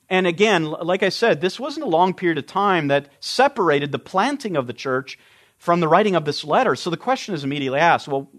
[0.09, 3.99] And again, like I said, this wasn't a long period of time that separated the
[3.99, 5.17] planting of the church
[5.57, 6.75] from the writing of this letter.
[6.75, 8.29] So the question is immediately asked well,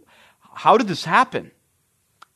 [0.54, 1.50] how did this happen?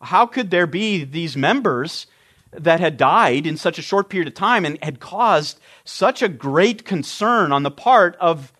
[0.00, 2.06] How could there be these members
[2.52, 6.28] that had died in such a short period of time and had caused such a
[6.28, 8.52] great concern on the part of,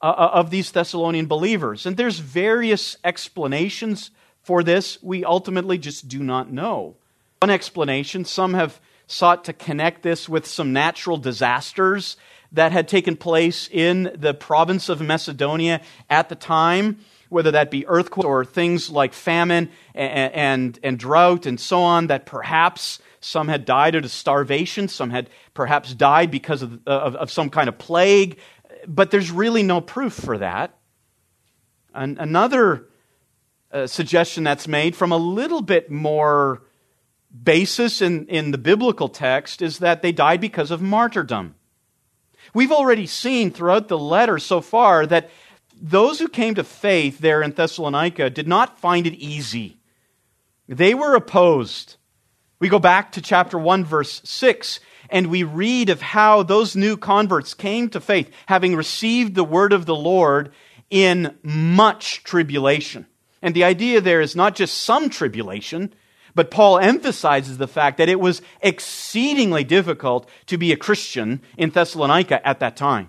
[0.00, 1.84] uh, uh of these Thessalonian believers?
[1.84, 4.10] And there's various explanations
[4.42, 5.02] for this.
[5.02, 6.96] We ultimately just do not know.
[7.42, 12.16] One explanation, some have sought to connect this with some natural disasters
[12.52, 16.98] that had taken place in the province of Macedonia at the time.
[17.28, 22.08] whether that be earthquake or things like famine and, and, and drought and so on,
[22.08, 27.30] that perhaps some had died of starvation, some had perhaps died because of, of, of
[27.30, 28.38] some kind of plague,
[28.86, 30.76] but there's really no proof for that.
[31.94, 32.86] And another
[33.72, 36.62] uh, suggestion that's made from a little bit more
[37.42, 41.54] basis in, in the biblical text is that they died because of martyrdom.
[42.54, 45.30] We've already seen throughout the letter so far that
[45.80, 49.76] those who came to faith there in Thessalonica did not find it easy.
[50.68, 51.96] They were opposed.
[52.58, 54.80] We go back to chapter 1, verse 6,
[55.10, 59.72] and we read of how those new converts came to faith, having received the word
[59.72, 60.52] of the Lord
[60.88, 63.06] in much tribulation.
[63.42, 65.92] And the idea there is not just some tribulation,
[66.36, 71.70] but Paul emphasizes the fact that it was exceedingly difficult to be a Christian in
[71.70, 73.08] Thessalonica at that time.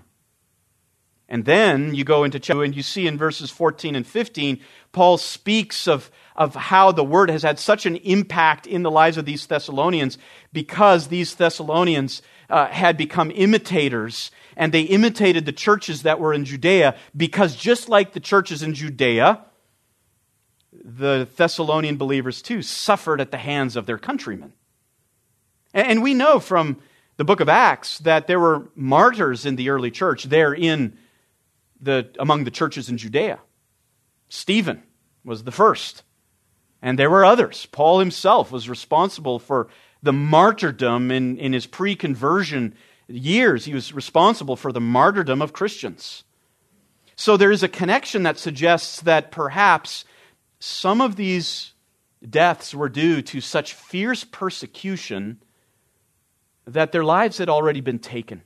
[1.28, 4.61] And then you go into chapter and you see in verses 14 and 15,
[4.93, 9.17] Paul speaks of, of how the word has had such an impact in the lives
[9.17, 10.17] of these Thessalonians
[10.53, 16.45] because these Thessalonians uh, had become imitators and they imitated the churches that were in
[16.45, 19.41] Judea because just like the churches in Judea,
[20.98, 24.54] the Thessalonian believers too suffered at the hands of their countrymen.
[25.74, 26.78] And we know from
[27.18, 30.98] the book of Acts that there were martyrs in the early church there in
[31.82, 33.39] the, among the churches in Judea.
[34.30, 34.84] Stephen
[35.24, 36.04] was the first,
[36.82, 37.68] and there were others.
[37.68, 39.68] Paul himself was responsible for
[40.02, 42.76] the martyrdom in, in his pre conversion
[43.08, 43.66] years.
[43.66, 46.24] He was responsible for the martyrdom of Christians.
[47.16, 50.06] So there is a connection that suggests that perhaps
[50.60, 51.74] some of these
[52.28, 55.41] deaths were due to such fierce persecution
[56.66, 58.41] that their lives had already been taken.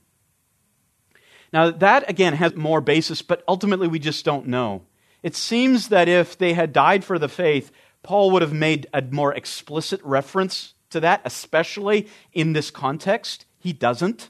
[1.52, 4.82] Now, that again has more basis, but ultimately we just don't know.
[5.22, 7.70] It seems that if they had died for the faith,
[8.02, 13.46] Paul would have made a more explicit reference to that, especially in this context.
[13.58, 14.28] He doesn't.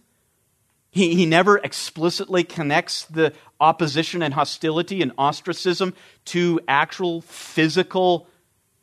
[0.93, 5.95] He, he never explicitly connects the opposition and hostility and ostracism
[6.27, 8.29] to actual physical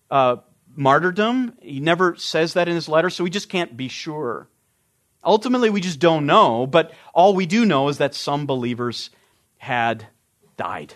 [0.10, 0.38] uh,
[0.76, 1.54] martyrdom.
[1.62, 4.50] He never says that in his letter, so we just can't be sure.
[5.24, 9.12] Ultimately, we just don't know, but all we do know is that some believers
[9.58, 10.08] had
[10.58, 10.96] died.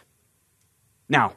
[1.07, 1.35] Now,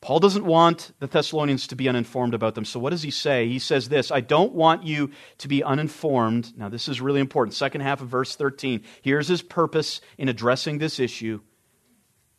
[0.00, 2.64] Paul doesn't want the Thessalonians to be uninformed about them.
[2.64, 3.48] So, what does he say?
[3.48, 6.56] He says this I don't want you to be uninformed.
[6.56, 7.54] Now, this is really important.
[7.54, 8.82] Second half of verse 13.
[9.02, 11.40] Here's his purpose in addressing this issue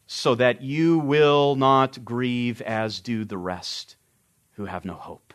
[0.07, 3.95] so that you will not grieve as do the rest
[4.53, 5.33] who have no hope.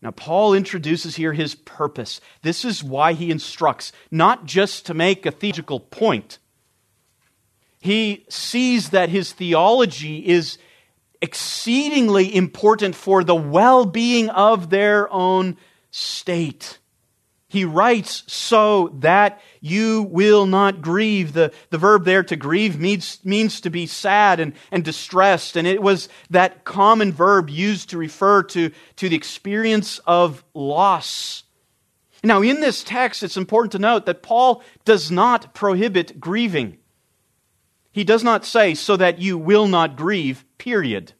[0.00, 2.20] Now, Paul introduces here his purpose.
[2.42, 6.38] This is why he instructs, not just to make a theological point
[7.82, 10.56] he sees that his theology is
[11.20, 15.56] exceedingly important for the well being of their own
[15.90, 16.78] state.
[17.48, 21.32] He writes, so that you will not grieve.
[21.32, 25.56] The, the verb there to grieve means, means to be sad and, and distressed.
[25.56, 31.42] And it was that common verb used to refer to, to the experience of loss.
[32.22, 36.78] Now, in this text, it's important to note that Paul does not prohibit grieving.
[37.92, 41.12] He does not say, so that you will not grieve, period.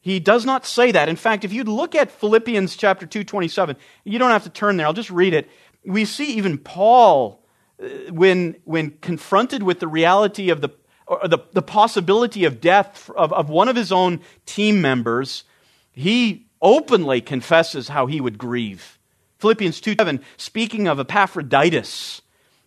[0.00, 1.08] He does not say that.
[1.08, 4.76] In fact, if you look at Philippians chapter 2, 27, you don't have to turn
[4.76, 5.50] there, I'll just read it.
[5.84, 7.44] We see even Paul,
[7.82, 10.70] uh, when, when confronted with the reality of the,
[11.06, 15.44] or the, the possibility of death of, of one of his own team members,
[15.92, 18.98] he openly confesses how he would grieve.
[19.38, 22.22] Philippians 2, 7, speaking of Epaphroditus,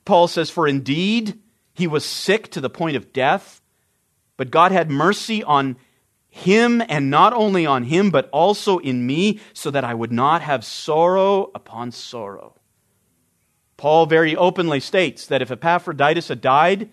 [0.06, 1.40] Paul says, For indeed,
[1.74, 3.62] he was sick to the point of death,
[4.38, 5.78] but God had mercy on
[6.30, 10.42] him, and not only on him, but also in me, so that I would not
[10.42, 12.56] have sorrow upon sorrow.
[13.78, 16.90] Paul very openly states that if Epaphroditus had died,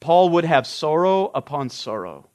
[0.00, 2.28] Paul would have sorrow upon sorrow.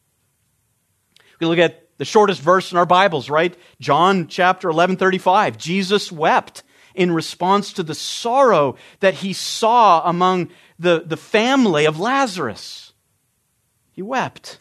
[1.39, 3.56] We look at the shortest verse in our Bibles, right?
[3.80, 5.58] John chapter 11, 35.
[5.58, 6.64] Jesus wept
[6.96, 10.50] in response to the sorrow that he saw among
[10.84, 12.93] the, the family of Lazarus.
[13.91, 14.59] He wept.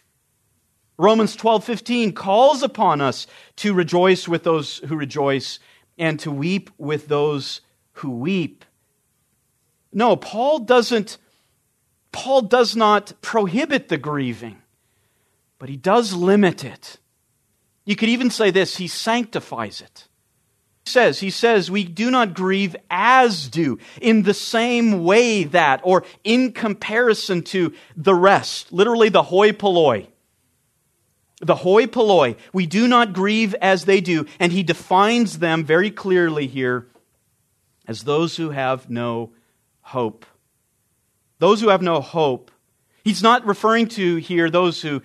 [0.97, 5.59] Romans 12:15 calls upon us to rejoice with those who rejoice
[5.99, 7.61] and to weep with those
[7.95, 8.65] who weep.
[9.93, 11.19] No, Paul doesn't
[12.13, 14.63] Paul does not prohibit the grieving,
[15.59, 16.99] but he does limit it.
[17.85, 20.09] You could even say this, he sanctifies it.
[20.85, 26.05] Says he says we do not grieve as do in the same way that or
[26.25, 28.73] in comparison to the rest.
[28.73, 30.09] Literally the hoi polloi.
[31.41, 32.37] The hoi polloi.
[32.53, 36.89] We do not grieve as they do and he defines them very clearly here
[37.87, 39.33] as those who have no
[39.83, 40.27] hope.
[41.39, 42.51] Those who have no hope.
[43.05, 45.03] He's not referring to here those who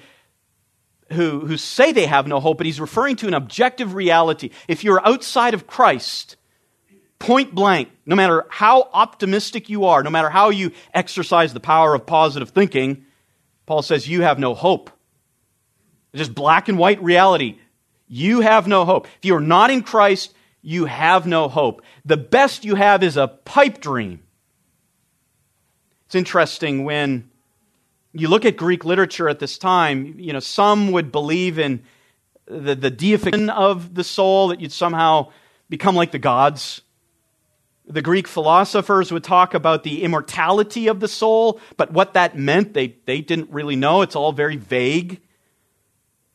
[1.14, 4.49] who, who say they have no hope, but he's referring to an objective reality.
[4.68, 6.36] If you're outside of Christ,
[7.20, 11.93] point blank, no matter how optimistic you are, no matter how you exercise the power
[11.93, 13.05] of positive thinking,
[13.66, 14.89] Paul says you have no hope.
[16.14, 17.58] It's just black and white reality.
[18.08, 19.08] You have no hope.
[19.18, 21.82] If you are not in Christ, you have no hope.
[22.05, 24.24] The best you have is a pipe dream.
[26.05, 27.30] It's interesting when
[28.20, 31.84] you look at Greek literature at this time, you know, some would believe in
[32.45, 35.32] the, the deification of the soul, that you'd somehow
[35.70, 36.82] become like the gods.
[37.86, 42.74] The Greek philosophers would talk about the immortality of the soul, but what that meant,
[42.74, 44.01] they, they didn't really know.
[44.01, 45.22] It's all very vague.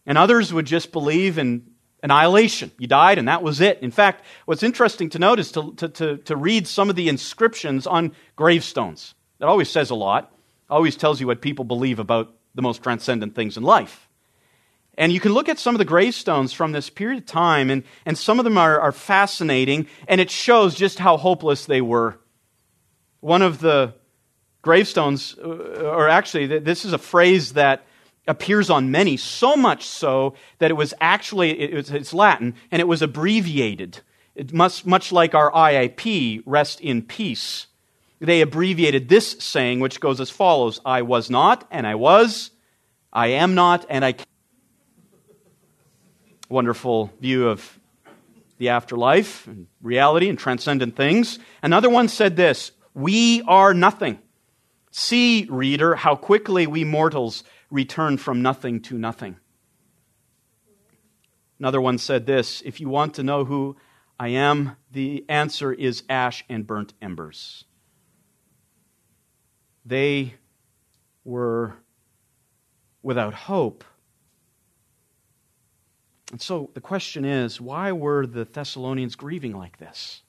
[0.06, 1.70] And others would just believe in
[2.02, 2.72] annihilation.
[2.78, 3.78] You died, and that was it.
[3.80, 7.08] In fact, what's interesting to note is to, to, to, to read some of the
[7.08, 9.14] inscriptions on gravestones.
[9.38, 10.32] That always says a lot
[10.72, 14.08] always tells you what people believe about the most transcendent things in life.
[14.98, 17.82] And you can look at some of the gravestones from this period of time, and,
[18.04, 22.18] and some of them are, are fascinating, and it shows just how hopeless they were.
[23.20, 23.94] One of the
[24.60, 27.86] gravestones, uh, or actually, this is a phrase that
[28.28, 33.02] appears on many, so much so that it was actually, it's Latin, and it was
[33.02, 34.00] abbreviated.
[34.34, 37.66] It must, much like our RIP, rest in peace
[38.22, 42.50] they abbreviated this saying, which goes as follows I was not, and I was,
[43.12, 44.12] I am not, and I.
[44.12, 44.26] can.
[46.48, 47.78] Wonderful view of
[48.58, 51.40] the afterlife and reality and transcendent things.
[51.62, 54.20] Another one said this We are nothing.
[54.92, 59.36] See, reader, how quickly we mortals return from nothing to nothing.
[61.58, 63.76] Another one said this If you want to know who
[64.16, 67.64] I am, the answer is ash and burnt embers.
[69.84, 70.34] They
[71.24, 71.74] were
[73.02, 73.84] without hope.
[76.30, 80.22] And so the question is why were the Thessalonians grieving like this?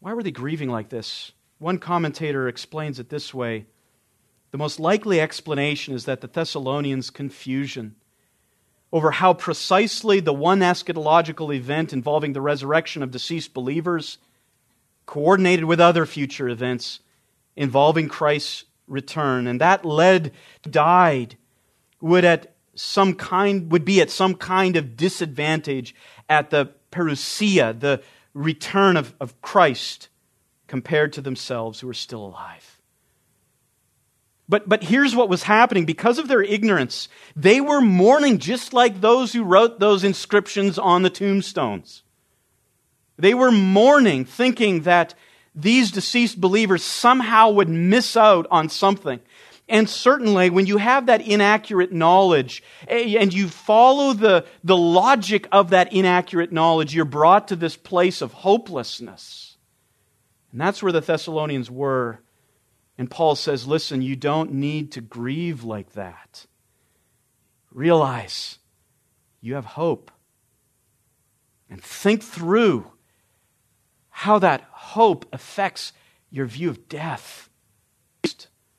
[0.00, 1.32] Why were they grieving like this?
[1.58, 3.66] One commentator explains it this way
[4.50, 7.96] The most likely explanation is that the Thessalonians' confusion
[8.92, 14.18] over how precisely the one eschatological event involving the resurrection of deceased believers,
[15.06, 17.00] coordinated with other future events,
[17.56, 19.46] involving Christ's return.
[19.46, 20.32] And that led,
[20.62, 21.36] died,
[22.00, 25.94] would at some kind, would be at some kind of disadvantage
[26.28, 28.02] at the parousia, the
[28.34, 30.08] return of, of Christ,
[30.66, 32.80] compared to themselves who are still alive.
[34.48, 35.84] But, but here's what was happening.
[35.84, 41.02] Because of their ignorance, they were mourning just like those who wrote those inscriptions on
[41.02, 42.02] the tombstones.
[43.16, 45.14] They were mourning, thinking that
[45.54, 49.20] these deceased believers somehow would miss out on something.
[49.68, 55.46] And certainly, when you have that inaccurate knowledge eh, and you follow the, the logic
[55.52, 59.56] of that inaccurate knowledge, you're brought to this place of hopelessness.
[60.50, 62.20] And that's where the Thessalonians were.
[62.98, 66.46] And Paul says, listen, you don't need to grieve like that.
[67.70, 68.58] Realize
[69.40, 70.10] you have hope.
[71.70, 72.90] And think through
[74.20, 75.94] how that hope affects
[76.30, 77.48] your view of death.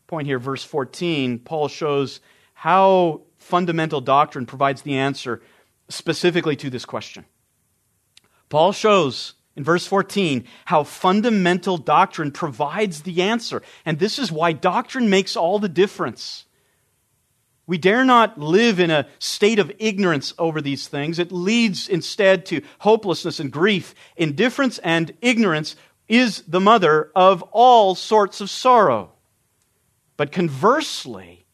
[0.05, 2.19] Point here, verse 14, Paul shows
[2.53, 5.41] how fundamental doctrine provides the answer
[5.89, 7.25] specifically to this question.
[8.49, 13.63] Paul shows in verse 14 how fundamental doctrine provides the answer.
[13.83, 16.45] And this is why doctrine makes all the difference.
[17.71, 21.19] We dare not live in a state of ignorance over these things.
[21.19, 23.95] It leads instead to hopelessness and grief.
[24.17, 25.77] Indifference and ignorance
[26.09, 29.13] is the mother of all sorts of sorrow.
[30.17, 31.45] But conversely,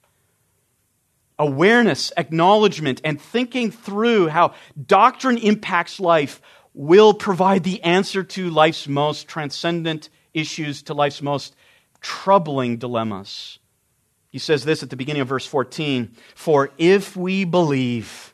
[1.38, 4.56] awareness, acknowledgement, and thinking through how
[4.88, 6.42] doctrine impacts life
[6.74, 11.56] will provide the answer to life's most transcendent issues, to life's most
[12.02, 13.60] troubling dilemmas.
[14.30, 18.34] He says this at the beginning of verse 14 For if we believe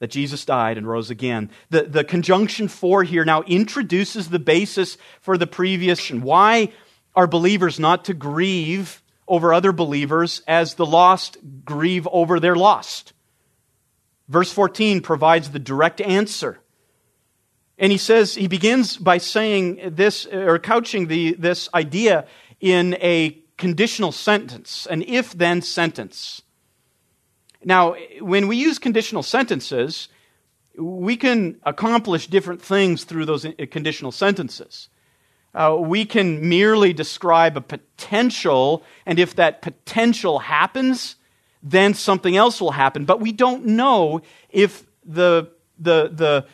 [0.00, 4.98] that Jesus died and rose again, the, the conjunction for here now introduces the basis
[5.20, 6.10] for the previous.
[6.10, 6.72] and Why
[7.14, 13.12] are believers not to grieve over other believers as the lost grieve over their lost?
[14.28, 16.58] Verse 14 provides the direct answer.
[17.78, 22.26] And he says, he begins by saying this, or couching the, this idea
[22.60, 26.42] in a conditional sentence, an if then sentence.
[27.64, 30.08] Now, when we use conditional sentences,
[30.76, 34.88] we can accomplish different things through those conditional sentences.
[35.54, 41.16] Uh, we can merely describe a potential, and if that potential happens,
[41.62, 43.04] then something else will happen.
[43.04, 46.46] But we don't know if the, the, the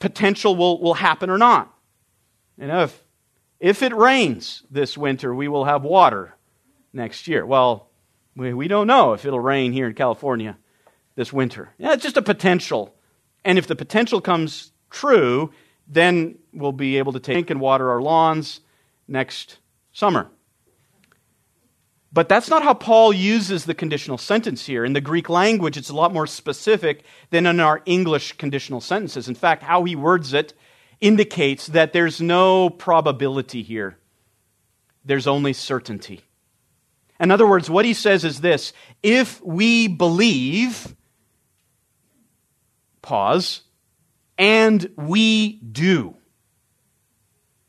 [0.00, 1.72] potential will, will happen or not.
[2.58, 3.01] You know, if,
[3.62, 6.34] if it rains this winter, we will have water
[6.92, 7.46] next year.
[7.46, 7.88] Well,
[8.34, 10.58] we, we don't know if it'll rain here in California
[11.14, 11.72] this winter.
[11.78, 12.92] Yeah, it's just a potential.
[13.44, 15.52] And if the potential comes true,
[15.86, 18.60] then we'll be able to take and water our lawns
[19.06, 19.58] next
[19.92, 20.28] summer.
[22.12, 24.84] But that's not how Paul uses the conditional sentence here.
[24.84, 29.28] In the Greek language, it's a lot more specific than in our English conditional sentences.
[29.28, 30.52] In fact, how he words it
[31.02, 33.98] indicates that there's no probability here,
[35.04, 36.22] there's only certainty.
[37.20, 38.72] In other words, what he says is this
[39.02, 40.96] if we believe,
[43.02, 43.62] pause,
[44.38, 46.16] and we do.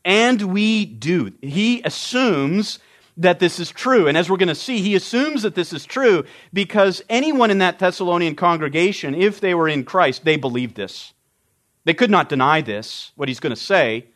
[0.04, 1.32] And we do.
[1.40, 2.78] He assumes
[3.16, 4.06] that this is true.
[4.06, 7.58] And as we're going to see, he assumes that this is true because anyone in
[7.58, 11.13] that Thessalonian congregation, if they were in Christ, they believed this.
[11.84, 14.06] They could not deny this, what he's going to say.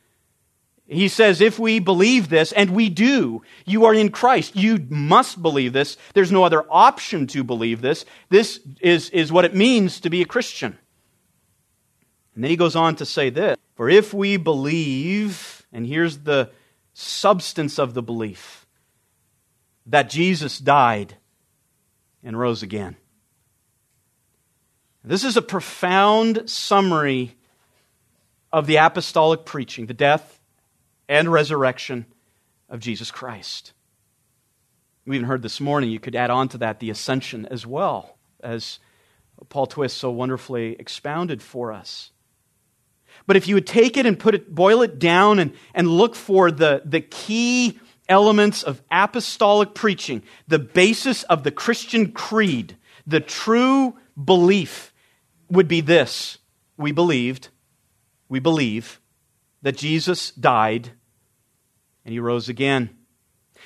[0.86, 4.56] He says, if we believe this, and we do, you are in Christ.
[4.56, 5.98] You must believe this.
[6.14, 8.06] There's no other option to believe this.
[8.30, 10.78] This is, is what it means to be a Christian.
[12.34, 16.50] And then he goes on to say this For if we believe, and here's the
[16.94, 18.66] substance of the belief
[19.86, 21.16] that Jesus died
[22.22, 22.96] and rose again.
[25.04, 27.37] This is a profound summary
[28.52, 30.40] of the apostolic preaching, the death
[31.08, 32.06] and resurrection
[32.68, 33.72] of Jesus Christ.
[35.06, 38.18] We even heard this morning, you could add on to that the ascension as well,
[38.42, 38.78] as
[39.48, 42.10] Paul Twist so wonderfully expounded for us.
[43.26, 46.14] But if you would take it and put it, boil it down and, and look
[46.14, 47.78] for the, the key
[48.08, 52.76] elements of apostolic preaching, the basis of the Christian creed,
[53.06, 54.92] the true belief
[55.50, 56.38] would be this.
[56.76, 57.48] We believed,
[58.28, 59.00] we believe
[59.62, 60.90] that Jesus died
[62.04, 62.90] and he rose again.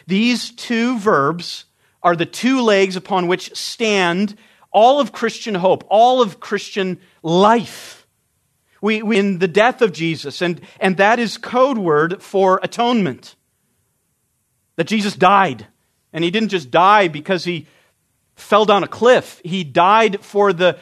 [0.06, 1.66] These two verbs
[2.02, 4.36] are the two legs upon which stand
[4.72, 8.06] all of Christian hope, all of Christian life.
[8.80, 13.36] We, we, in the death of Jesus, and, and that is code word for atonement.
[14.76, 15.66] That Jesus died.
[16.12, 17.66] And he didn't just die because he
[18.34, 20.78] fell down a cliff, he died for the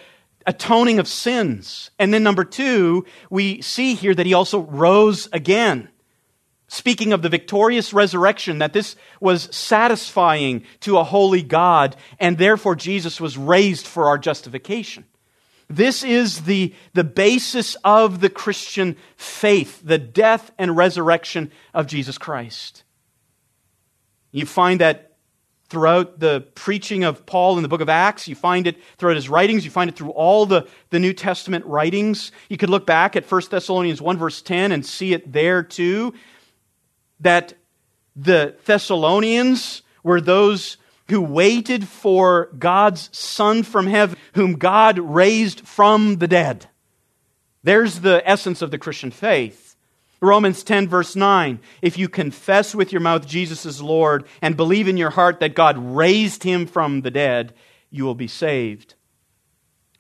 [0.47, 1.91] atoning of sins.
[1.99, 5.88] And then, number two, we see here that he also rose again.
[6.68, 12.76] Speaking of the victorious resurrection, that this was satisfying to a holy God, and therefore
[12.76, 15.05] Jesus was raised for our justification.
[15.68, 22.18] This is the, the basis of the Christian faith, the death and resurrection of Jesus
[22.18, 22.82] Christ.
[24.32, 25.09] You find that
[25.70, 28.28] throughout the preaching of Paul in the book of Acts.
[28.28, 29.64] You find it throughout his writings.
[29.64, 32.32] You find it through all the, the New Testament writings.
[32.48, 36.12] You could look back at 1 Thessalonians 1, verse 10, and see it there too.
[37.20, 37.54] That
[38.16, 40.76] the Thessalonians were those
[41.08, 46.68] who waited for God's Son from heaven, whom God raised from the dead.
[47.62, 49.69] There's the essence of the Christian faith.
[50.20, 51.60] Romans 10, verse 9.
[51.80, 55.54] If you confess with your mouth Jesus is Lord and believe in your heart that
[55.54, 57.54] God raised him from the dead,
[57.90, 58.94] you will be saved.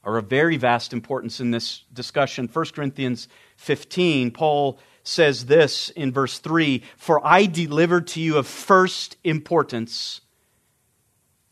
[0.04, 2.48] Are of very vast importance in this discussion.
[2.52, 8.46] 1 Corinthians 15, Paul says this in verse 3 For I delivered to you of
[8.46, 10.20] first importance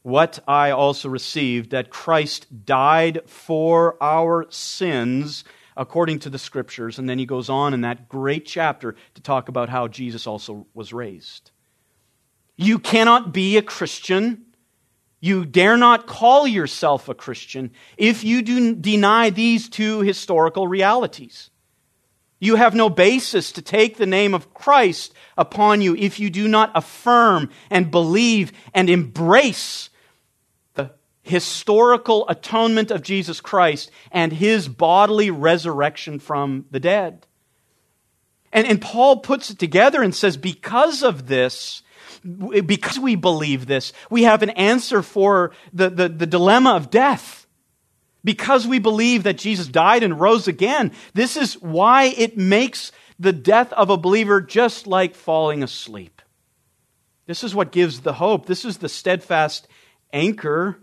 [0.02, 5.44] what I also received that Christ died for our sins
[5.78, 6.98] according to the scriptures.
[6.98, 10.66] And then he goes on in that great chapter to talk about how Jesus also
[10.74, 11.52] was raised.
[12.56, 14.44] You cannot be a Christian.
[15.20, 21.50] You dare not call yourself a Christian if you do deny these two historical realities.
[22.40, 26.46] You have no basis to take the name of Christ upon you if you do
[26.46, 29.90] not affirm and believe and embrace
[31.28, 37.26] historical atonement of Jesus Christ and his bodily resurrection from the dead.
[38.52, 41.82] And, and Paul puts it together and says, because of this,
[42.24, 47.46] because we believe this, we have an answer for the, the, the dilemma of death.
[48.24, 53.32] Because we believe that Jesus died and rose again, this is why it makes the
[53.32, 56.20] death of a believer just like falling asleep.
[57.26, 58.46] This is what gives the hope.
[58.46, 59.68] This is the steadfast
[60.12, 60.80] anchor.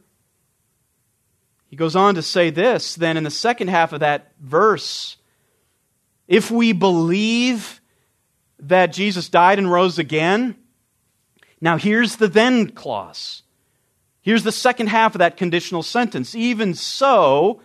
[1.75, 5.17] He goes on to say this then in the second half of that verse
[6.25, 7.81] if we believe
[8.59, 10.55] that Jesus died and rose again,
[11.59, 13.43] now here's the then clause.
[14.21, 16.33] Here's the second half of that conditional sentence.
[16.33, 17.59] Even so,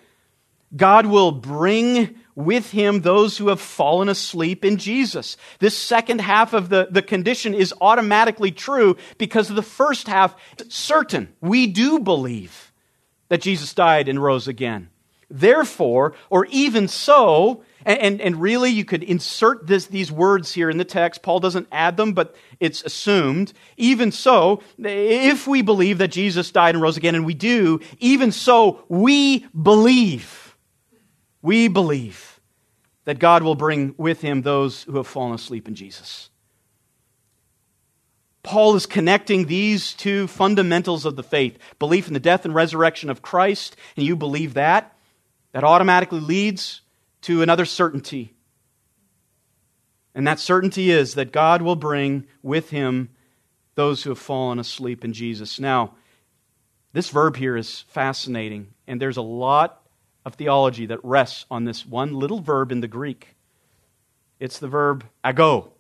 [0.75, 5.37] God will bring with him those who have fallen asleep in Jesus.
[5.61, 10.35] This second half of the, the condition is automatically true because the first half,
[10.69, 11.33] certain.
[11.41, 12.70] We do believe
[13.31, 14.91] that Jesus died and rose again.
[15.31, 20.69] Therefore, or even so, and, and, and, really, you could insert this, these words here
[20.69, 21.23] in the text.
[21.23, 23.53] Paul doesn't add them, but it's assumed.
[23.77, 28.33] Even so, if we believe that Jesus died and rose again, and we do, even
[28.33, 30.57] so, we believe.
[31.43, 32.41] We believe
[33.05, 36.30] that God will bring with him those who have fallen asleep in Jesus.
[38.43, 43.11] Paul is connecting these two fundamentals of the faith belief in the death and resurrection
[43.11, 44.97] of Christ, and you believe that.
[45.53, 46.81] That automatically leads
[47.23, 48.35] to another certainty.
[50.15, 53.11] And that certainty is that God will bring with him
[53.75, 55.61] those who have fallen asleep in Jesus.
[55.61, 55.95] Now,
[56.93, 59.83] this verb here is fascinating, and there's a lot
[60.25, 63.37] of theology that rests on this one little verb in the Greek.
[64.39, 65.73] It's the verb ago,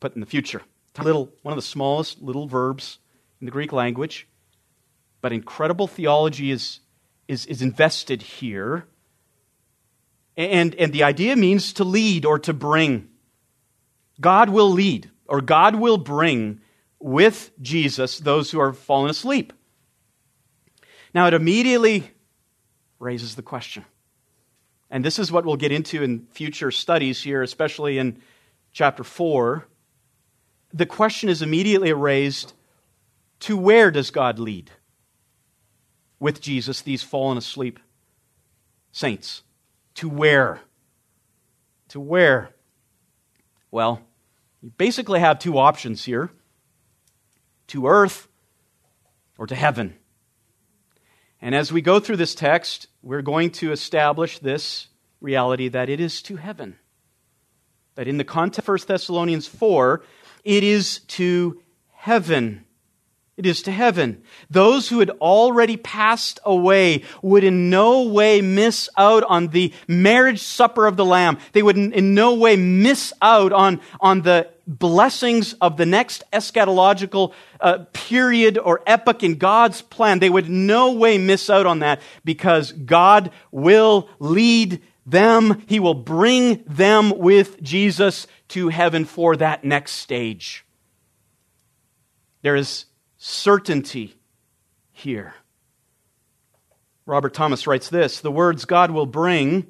[0.00, 0.62] put in the future.
[1.02, 2.98] Little, one of the smallest little verbs
[3.40, 4.28] in the Greek language,
[5.20, 6.80] but incredible theology is,
[7.26, 8.86] is, is invested here.
[10.36, 13.08] And, and the idea means to lead or to bring.
[14.20, 16.60] God will lead, or God will bring
[17.00, 19.52] with Jesus those who are fallen asleep.
[21.12, 22.10] Now, it immediately
[22.98, 23.84] raises the question.
[24.90, 28.20] And this is what we'll get into in future studies here, especially in
[28.72, 29.66] chapter 4.
[30.74, 32.52] The question is immediately raised
[33.40, 34.72] to where does God lead
[36.18, 37.78] with Jesus, these fallen asleep
[38.90, 39.44] saints?
[39.94, 40.62] To where?
[41.90, 42.50] To where?
[43.70, 44.00] Well,
[44.62, 46.30] you basically have two options here
[47.68, 48.26] to earth
[49.38, 49.94] or to heaven.
[51.40, 54.88] And as we go through this text, we're going to establish this
[55.20, 56.78] reality that it is to heaven.
[57.94, 60.02] That in the context of 1 Thessalonians 4,
[60.44, 61.60] it is to
[61.92, 62.64] heaven.
[63.36, 64.22] It is to heaven.
[64.48, 70.40] Those who had already passed away would in no way miss out on the marriage
[70.40, 71.38] supper of the Lamb.
[71.52, 77.32] They would in no way miss out on, on the blessings of the next eschatological
[77.60, 80.20] uh, period or epoch in God's plan.
[80.20, 85.62] They would no way miss out on that because God will lead them.
[85.66, 90.64] He will bring them with Jesus to heaven for that next stage.
[92.42, 92.86] There is
[93.16, 94.16] certainty
[94.92, 95.34] here.
[97.06, 99.66] Robert Thomas writes this The words God will bring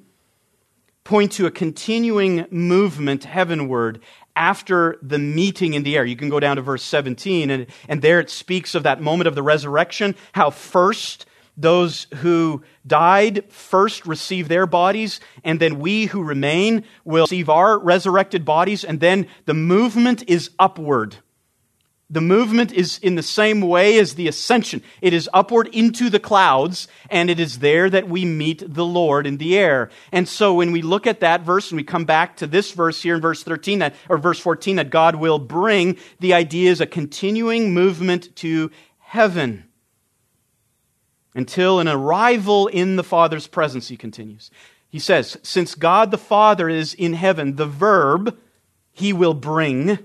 [1.05, 4.01] point to a continuing movement heavenward
[4.35, 6.05] after the meeting in the air.
[6.05, 9.29] You can go down to verse 17, and, and there it speaks of that moment
[9.29, 11.27] of the resurrection, how first
[11.57, 17.79] those who died first receive their bodies, and then we who remain will receive our
[17.79, 21.17] resurrected bodies, and then the movement is upward.
[22.11, 24.83] The movement is in the same way as the ascension.
[25.01, 29.27] It is upward into the clouds, and it is there that we meet the Lord
[29.27, 29.91] in the air.
[30.13, 33.03] And so when we look at that verse and we come back to this verse
[33.03, 36.81] here in verse 13 that, or verse 14 that God will bring, the idea is
[36.81, 39.65] a continuing movement to heaven.
[41.35, 44.51] Until an arrival in the Father's presence, he continues.
[44.89, 48.39] He says, Since God the Father is in heaven, the verb,
[48.93, 49.99] he will bring,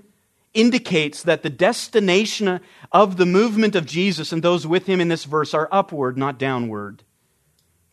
[0.52, 2.60] indicates that the destination
[2.90, 6.38] of the movement of Jesus and those with him in this verse are upward, not
[6.38, 7.04] downward.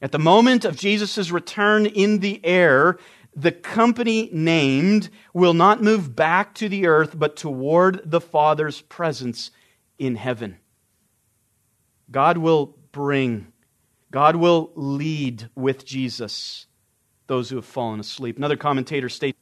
[0.01, 2.97] At the moment of Jesus' return in the air,
[3.35, 9.51] the company named will not move back to the earth, but toward the Father's presence
[9.99, 10.57] in heaven.
[12.09, 13.53] God will bring,
[14.09, 16.65] God will lead with Jesus
[17.27, 18.37] those who have fallen asleep.
[18.37, 19.37] Another commentator states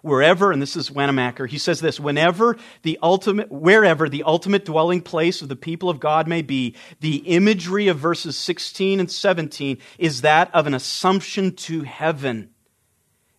[0.00, 5.00] wherever, and this is Wanamaker, he says this, whenever the ultimate, wherever the ultimate dwelling
[5.00, 9.78] place of the people of God may be, the imagery of verses 16 and 17
[9.98, 12.50] is that of an assumption to heaven.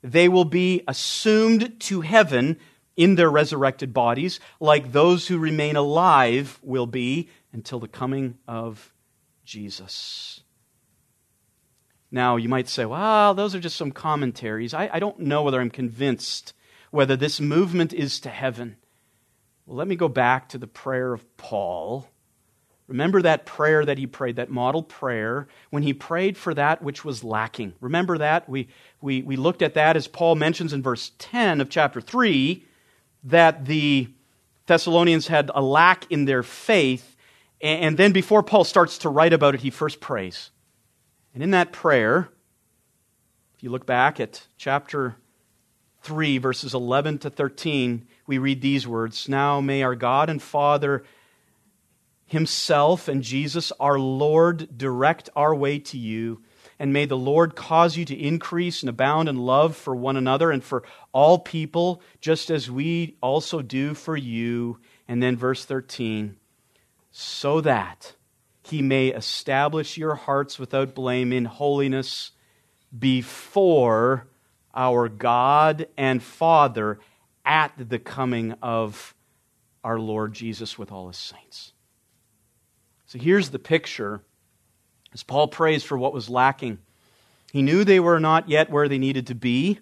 [0.01, 2.57] They will be assumed to heaven
[2.97, 8.92] in their resurrected bodies, like those who remain alive will be until the coming of
[9.43, 10.41] Jesus.
[12.11, 14.73] Now, you might say, well, those are just some commentaries.
[14.73, 16.53] I, I don't know whether I'm convinced
[16.91, 18.77] whether this movement is to heaven.
[19.65, 22.07] Well, let me go back to the prayer of Paul.
[22.87, 27.03] Remember that prayer that he prayed, that model prayer, when he prayed for that which
[27.03, 27.73] was lacking.
[27.79, 28.47] Remember that?
[28.47, 28.67] We,
[29.01, 32.63] we, we looked at that as Paul mentions in verse 10 of chapter 3
[33.23, 34.09] that the
[34.67, 37.12] Thessalonians had a lack in their faith.
[37.63, 40.51] And then before Paul starts to write about it, he first prays.
[41.33, 42.27] And in that prayer,
[43.55, 45.15] if you look back at chapter
[46.01, 51.05] 3, verses 11 to 13, we read these words Now may our God and Father
[52.25, 56.41] Himself and Jesus, our Lord, direct our way to you.
[56.79, 60.51] And may the Lord cause you to increase and abound in love for one another
[60.51, 60.83] and for
[61.13, 64.79] all people, just as we also do for you.
[65.07, 66.35] And then verse 13,
[67.15, 68.15] so that
[68.63, 72.31] he may establish your hearts without blame in holiness
[72.97, 74.27] before
[74.73, 76.99] our God and Father
[77.45, 79.13] at the coming of
[79.83, 81.73] our Lord Jesus with all his saints.
[83.05, 84.21] So here's the picture
[85.13, 86.79] as Paul prays for what was lacking.
[87.51, 89.79] He knew they were not yet where they needed to be,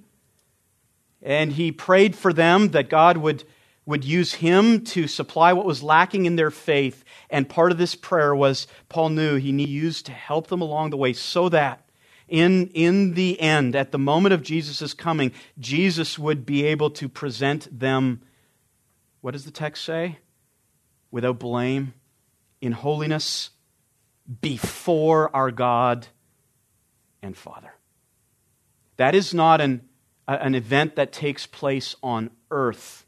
[1.21, 3.45] and he prayed for them that God would
[3.85, 7.03] would use him to supply what was lacking in their faith.
[7.29, 10.91] And part of this prayer was Paul knew he needed used to help them along
[10.91, 11.89] the way so that
[12.27, 17.09] in, in the end, at the moment of Jesus' coming, Jesus would be able to
[17.09, 18.21] present them,
[19.19, 20.19] what does the text say?
[21.09, 21.93] Without blame,
[22.61, 23.49] in holiness,
[24.41, 26.07] before our God
[27.21, 27.73] and Father.
[28.95, 29.81] That is not an,
[30.27, 33.05] an event that takes place on earth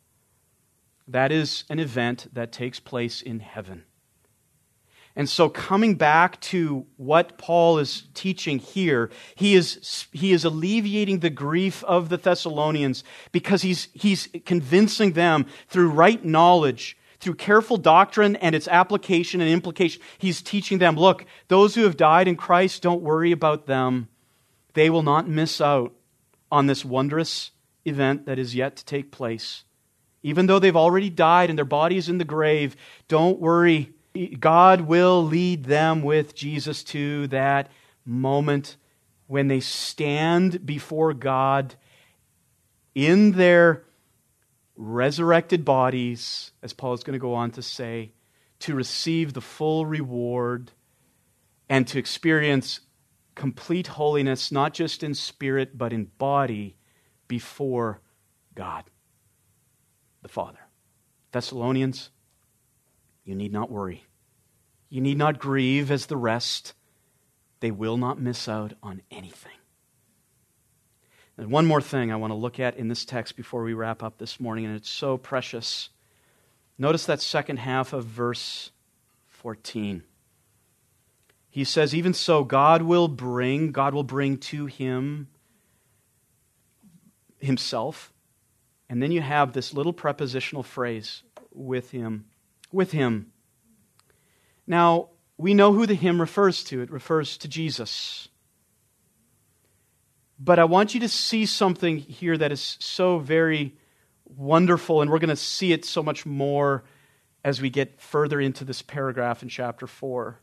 [1.07, 3.83] that is an event that takes place in heaven.
[5.15, 11.19] And so, coming back to what Paul is teaching here, he is, he is alleviating
[11.19, 17.77] the grief of the Thessalonians because he's, he's convincing them through right knowledge, through careful
[17.77, 20.01] doctrine and its application and implication.
[20.17, 24.07] He's teaching them look, those who have died in Christ, don't worry about them.
[24.73, 25.93] They will not miss out
[26.51, 27.51] on this wondrous
[27.85, 29.63] event that is yet to take place.
[30.23, 32.75] Even though they've already died and their body is in the grave,
[33.09, 33.91] don't worry.
[34.39, 37.69] God will lead them with Jesus to that
[38.05, 38.77] moment
[39.27, 41.75] when they stand before God
[42.95, 43.83] in their
[44.75, 48.13] resurrected bodies, as Paul is going to go on to say,
[48.59, 50.71] to receive the full reward
[51.67, 52.79] and to experience
[53.35, 56.77] complete holiness, not just in spirit, but in body
[57.27, 57.99] before
[58.55, 58.83] God
[60.23, 60.59] the Father.
[61.31, 62.09] Thessalonians,
[63.23, 64.05] you need not worry.
[64.89, 66.73] You need not grieve as the rest.
[67.59, 69.51] They will not miss out on anything.
[71.37, 74.03] And one more thing I want to look at in this text before we wrap
[74.03, 75.89] up this morning, and it's so precious.
[76.77, 78.71] Notice that second half of verse
[79.27, 80.03] 14.
[81.49, 85.27] He says, Even so, God will bring, God will bring to him
[87.39, 88.12] himself
[88.89, 92.25] and then you have this little prepositional phrase with him.
[92.71, 93.31] With him.
[94.67, 96.81] Now, we know who the him refers to.
[96.81, 98.27] It refers to Jesus.
[100.39, 103.75] But I want you to see something here that is so very
[104.25, 106.83] wonderful, and we're going to see it so much more
[107.43, 110.39] as we get further into this paragraph in chapter 4.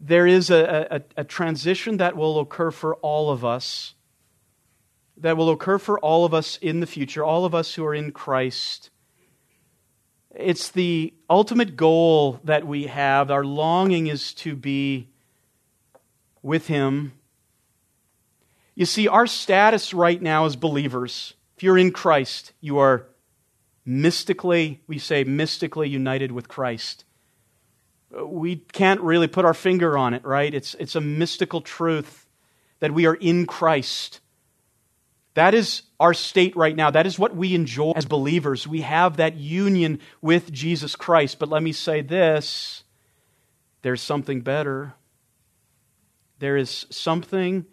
[0.00, 3.94] There is a, a, a transition that will occur for all of us
[5.20, 7.94] that will occur for all of us in the future, all of us who are
[7.94, 8.90] in Christ.
[10.34, 13.30] It's the ultimate goal that we have.
[13.30, 15.08] Our longing is to be
[16.42, 17.12] with Him.
[18.74, 23.06] You see, our status right now as believers, if you're in Christ, you are
[23.84, 27.04] mystically, we say, mystically united with Christ.
[28.24, 30.52] We can't really put our finger on it, right?
[30.52, 32.26] It's, it's a mystical truth
[32.78, 34.20] that we are in Christ.
[35.40, 36.90] That is our state right now.
[36.90, 38.68] That is what we enjoy as believers.
[38.68, 41.38] We have that union with Jesus Christ.
[41.38, 42.84] But let me say this
[43.80, 44.92] there's something better.
[46.40, 47.64] There is something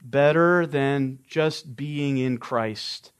[0.00, 3.10] better than just being in Christ.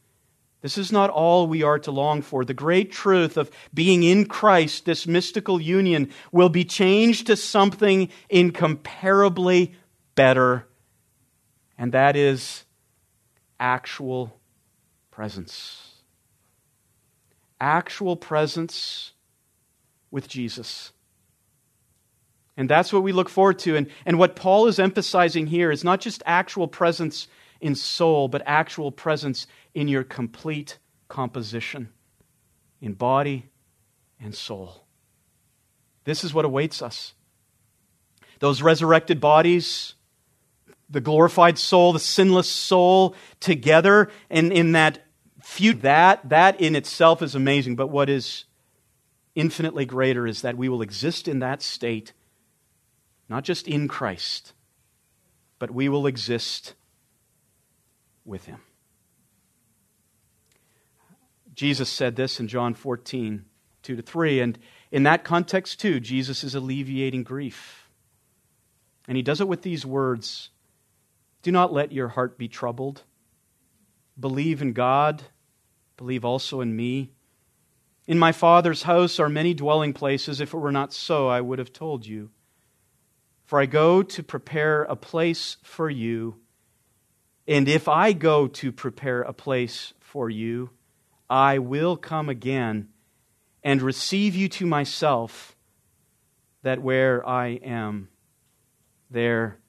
[0.60, 2.44] This is not all we are to long for.
[2.44, 8.10] The great truth of being in Christ, this mystical union, will be changed to something
[8.30, 9.74] incomparably
[10.14, 10.64] better,
[11.76, 12.65] and that is
[13.58, 14.38] actual
[15.10, 15.92] presence.
[17.60, 19.12] Actual presence
[20.10, 20.92] with Jesus.
[22.56, 23.76] And that's what we look forward to.
[23.76, 27.28] And, and what Paul is emphasizing here is not just actual presence
[27.60, 30.78] in soul, but actual presence in your complete
[31.08, 31.90] composition,
[32.80, 33.46] in body
[34.20, 34.86] and soul.
[36.04, 37.14] This is what awaits us.
[38.38, 39.94] Those resurrected bodies,
[40.88, 45.02] the glorified soul, the sinless soul together, and in that
[45.80, 47.76] that that in itself is amazing.
[47.76, 48.44] But what is
[49.34, 52.12] infinitely greater is that we will exist in that state,
[53.28, 54.52] not just in Christ,
[55.58, 56.74] but we will exist
[58.24, 58.60] with Him.
[61.54, 63.44] Jesus said this in John 14,
[63.82, 64.40] 2 to 3.
[64.40, 64.58] And
[64.92, 67.88] in that context, too, Jesus is alleviating grief.
[69.08, 70.50] And he does it with these words
[71.46, 73.04] Do not let your heart be troubled.
[74.18, 75.22] Believe in God,
[75.96, 77.12] believe also in me.
[78.08, 80.40] In my Father's house are many dwelling places.
[80.40, 82.30] If it were not so, I would have told you.
[83.44, 86.34] For I go to prepare a place for you.
[87.46, 90.70] And if I go to prepare a place for you,
[91.30, 92.88] I will come again
[93.62, 95.54] and receive you to myself,
[96.64, 98.08] that where I am,
[99.08, 99.60] there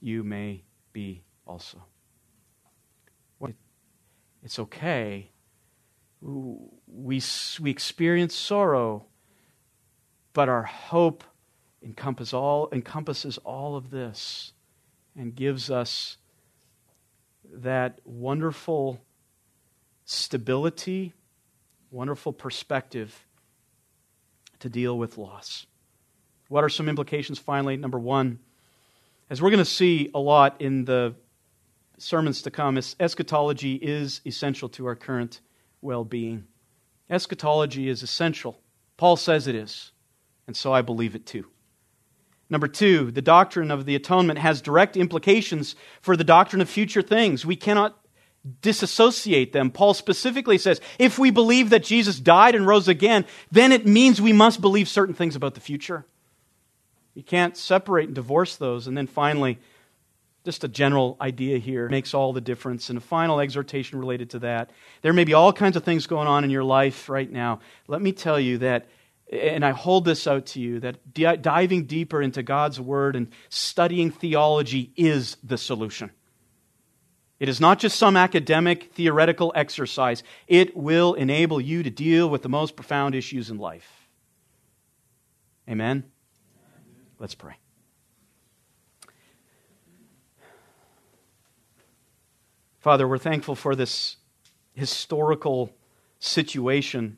[0.00, 1.82] you may be also.
[4.42, 5.30] It's okay.
[6.20, 7.22] We,
[7.58, 9.06] we experience sorrow,
[10.32, 11.24] but our hope
[11.82, 14.52] encompass all, encompasses all of this
[15.16, 16.16] and gives us
[17.52, 19.00] that wonderful
[20.04, 21.12] stability,
[21.90, 23.26] wonderful perspective
[24.60, 25.66] to deal with loss.
[26.48, 27.76] What are some implications finally?
[27.76, 28.38] Number one,
[29.32, 31.14] as we're going to see a lot in the
[31.96, 35.40] sermons to come, eschatology is essential to our current
[35.80, 36.44] well being.
[37.08, 38.60] Eschatology is essential.
[38.98, 39.92] Paul says it is,
[40.46, 41.46] and so I believe it too.
[42.50, 47.00] Number two, the doctrine of the atonement has direct implications for the doctrine of future
[47.00, 47.46] things.
[47.46, 47.98] We cannot
[48.60, 49.70] disassociate them.
[49.70, 54.20] Paul specifically says if we believe that Jesus died and rose again, then it means
[54.20, 56.04] we must believe certain things about the future.
[57.14, 58.86] You can't separate and divorce those.
[58.86, 59.58] And then finally,
[60.44, 62.88] just a general idea here makes all the difference.
[62.88, 64.70] And a final exhortation related to that.
[65.02, 67.60] There may be all kinds of things going on in your life right now.
[67.86, 68.88] Let me tell you that,
[69.30, 74.10] and I hold this out to you, that diving deeper into God's Word and studying
[74.10, 76.10] theology is the solution.
[77.38, 80.22] It is not just some academic, theoretical exercise.
[80.46, 84.08] It will enable you to deal with the most profound issues in life.
[85.68, 86.04] Amen?
[87.22, 87.54] Let's pray.
[92.80, 94.16] Father, we're thankful for this
[94.74, 95.72] historical
[96.18, 97.16] situation.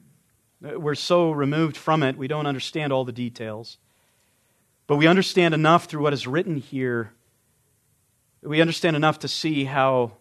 [0.60, 3.78] We're so removed from it, we don't understand all the details.
[4.86, 7.12] But we understand enough through what is written here
[8.44, 10.12] we understand enough to see how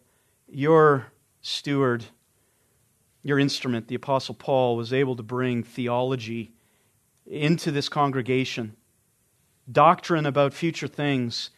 [0.48, 1.08] your
[1.42, 2.06] steward,
[3.22, 6.54] your instrument, the Apostle Paul, was able to bring theology
[7.26, 8.78] into this congregation,
[9.72, 11.50] doctrine about future things,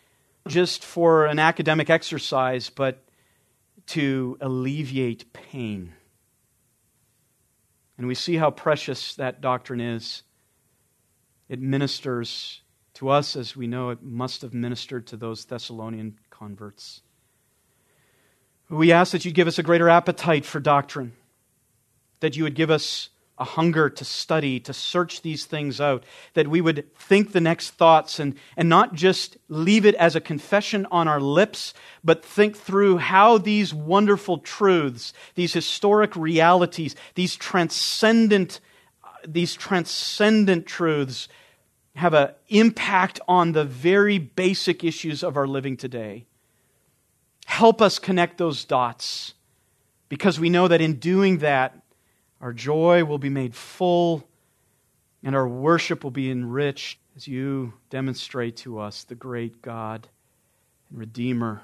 [0.47, 3.03] just for an academic exercise, but
[3.88, 5.93] to alleviate pain.
[7.97, 10.24] And we see how precious that doctrine is.
[11.47, 12.62] It ministers
[12.95, 17.01] to us as we know it must have ministered to those Thessalonian converts.
[18.70, 21.14] We ask that you give us a greater appetite for doctrine,
[22.20, 26.04] that you would give us a hunger to study, to search these things out,
[26.36, 30.22] that we would think the next thoughts and, and not just leave it as a
[30.22, 31.74] confession on our lips,
[32.04, 38.62] but think through how these wonderful truths, these historic realities, these transcendent,
[39.28, 41.28] these transcendent truths
[41.96, 46.26] have an impact on the very basic issues of our living today.
[47.46, 49.34] Help us connect those dots
[50.10, 51.82] because we know that in doing that,
[52.42, 54.28] our joy will be made full
[55.24, 60.08] and our worship will be enriched as you demonstrate to us the great God
[60.90, 61.62] and Redeemer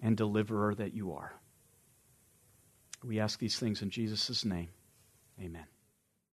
[0.00, 1.32] and Deliverer that you are.
[3.02, 4.68] We ask these things in Jesus' name.
[5.40, 5.66] Amen.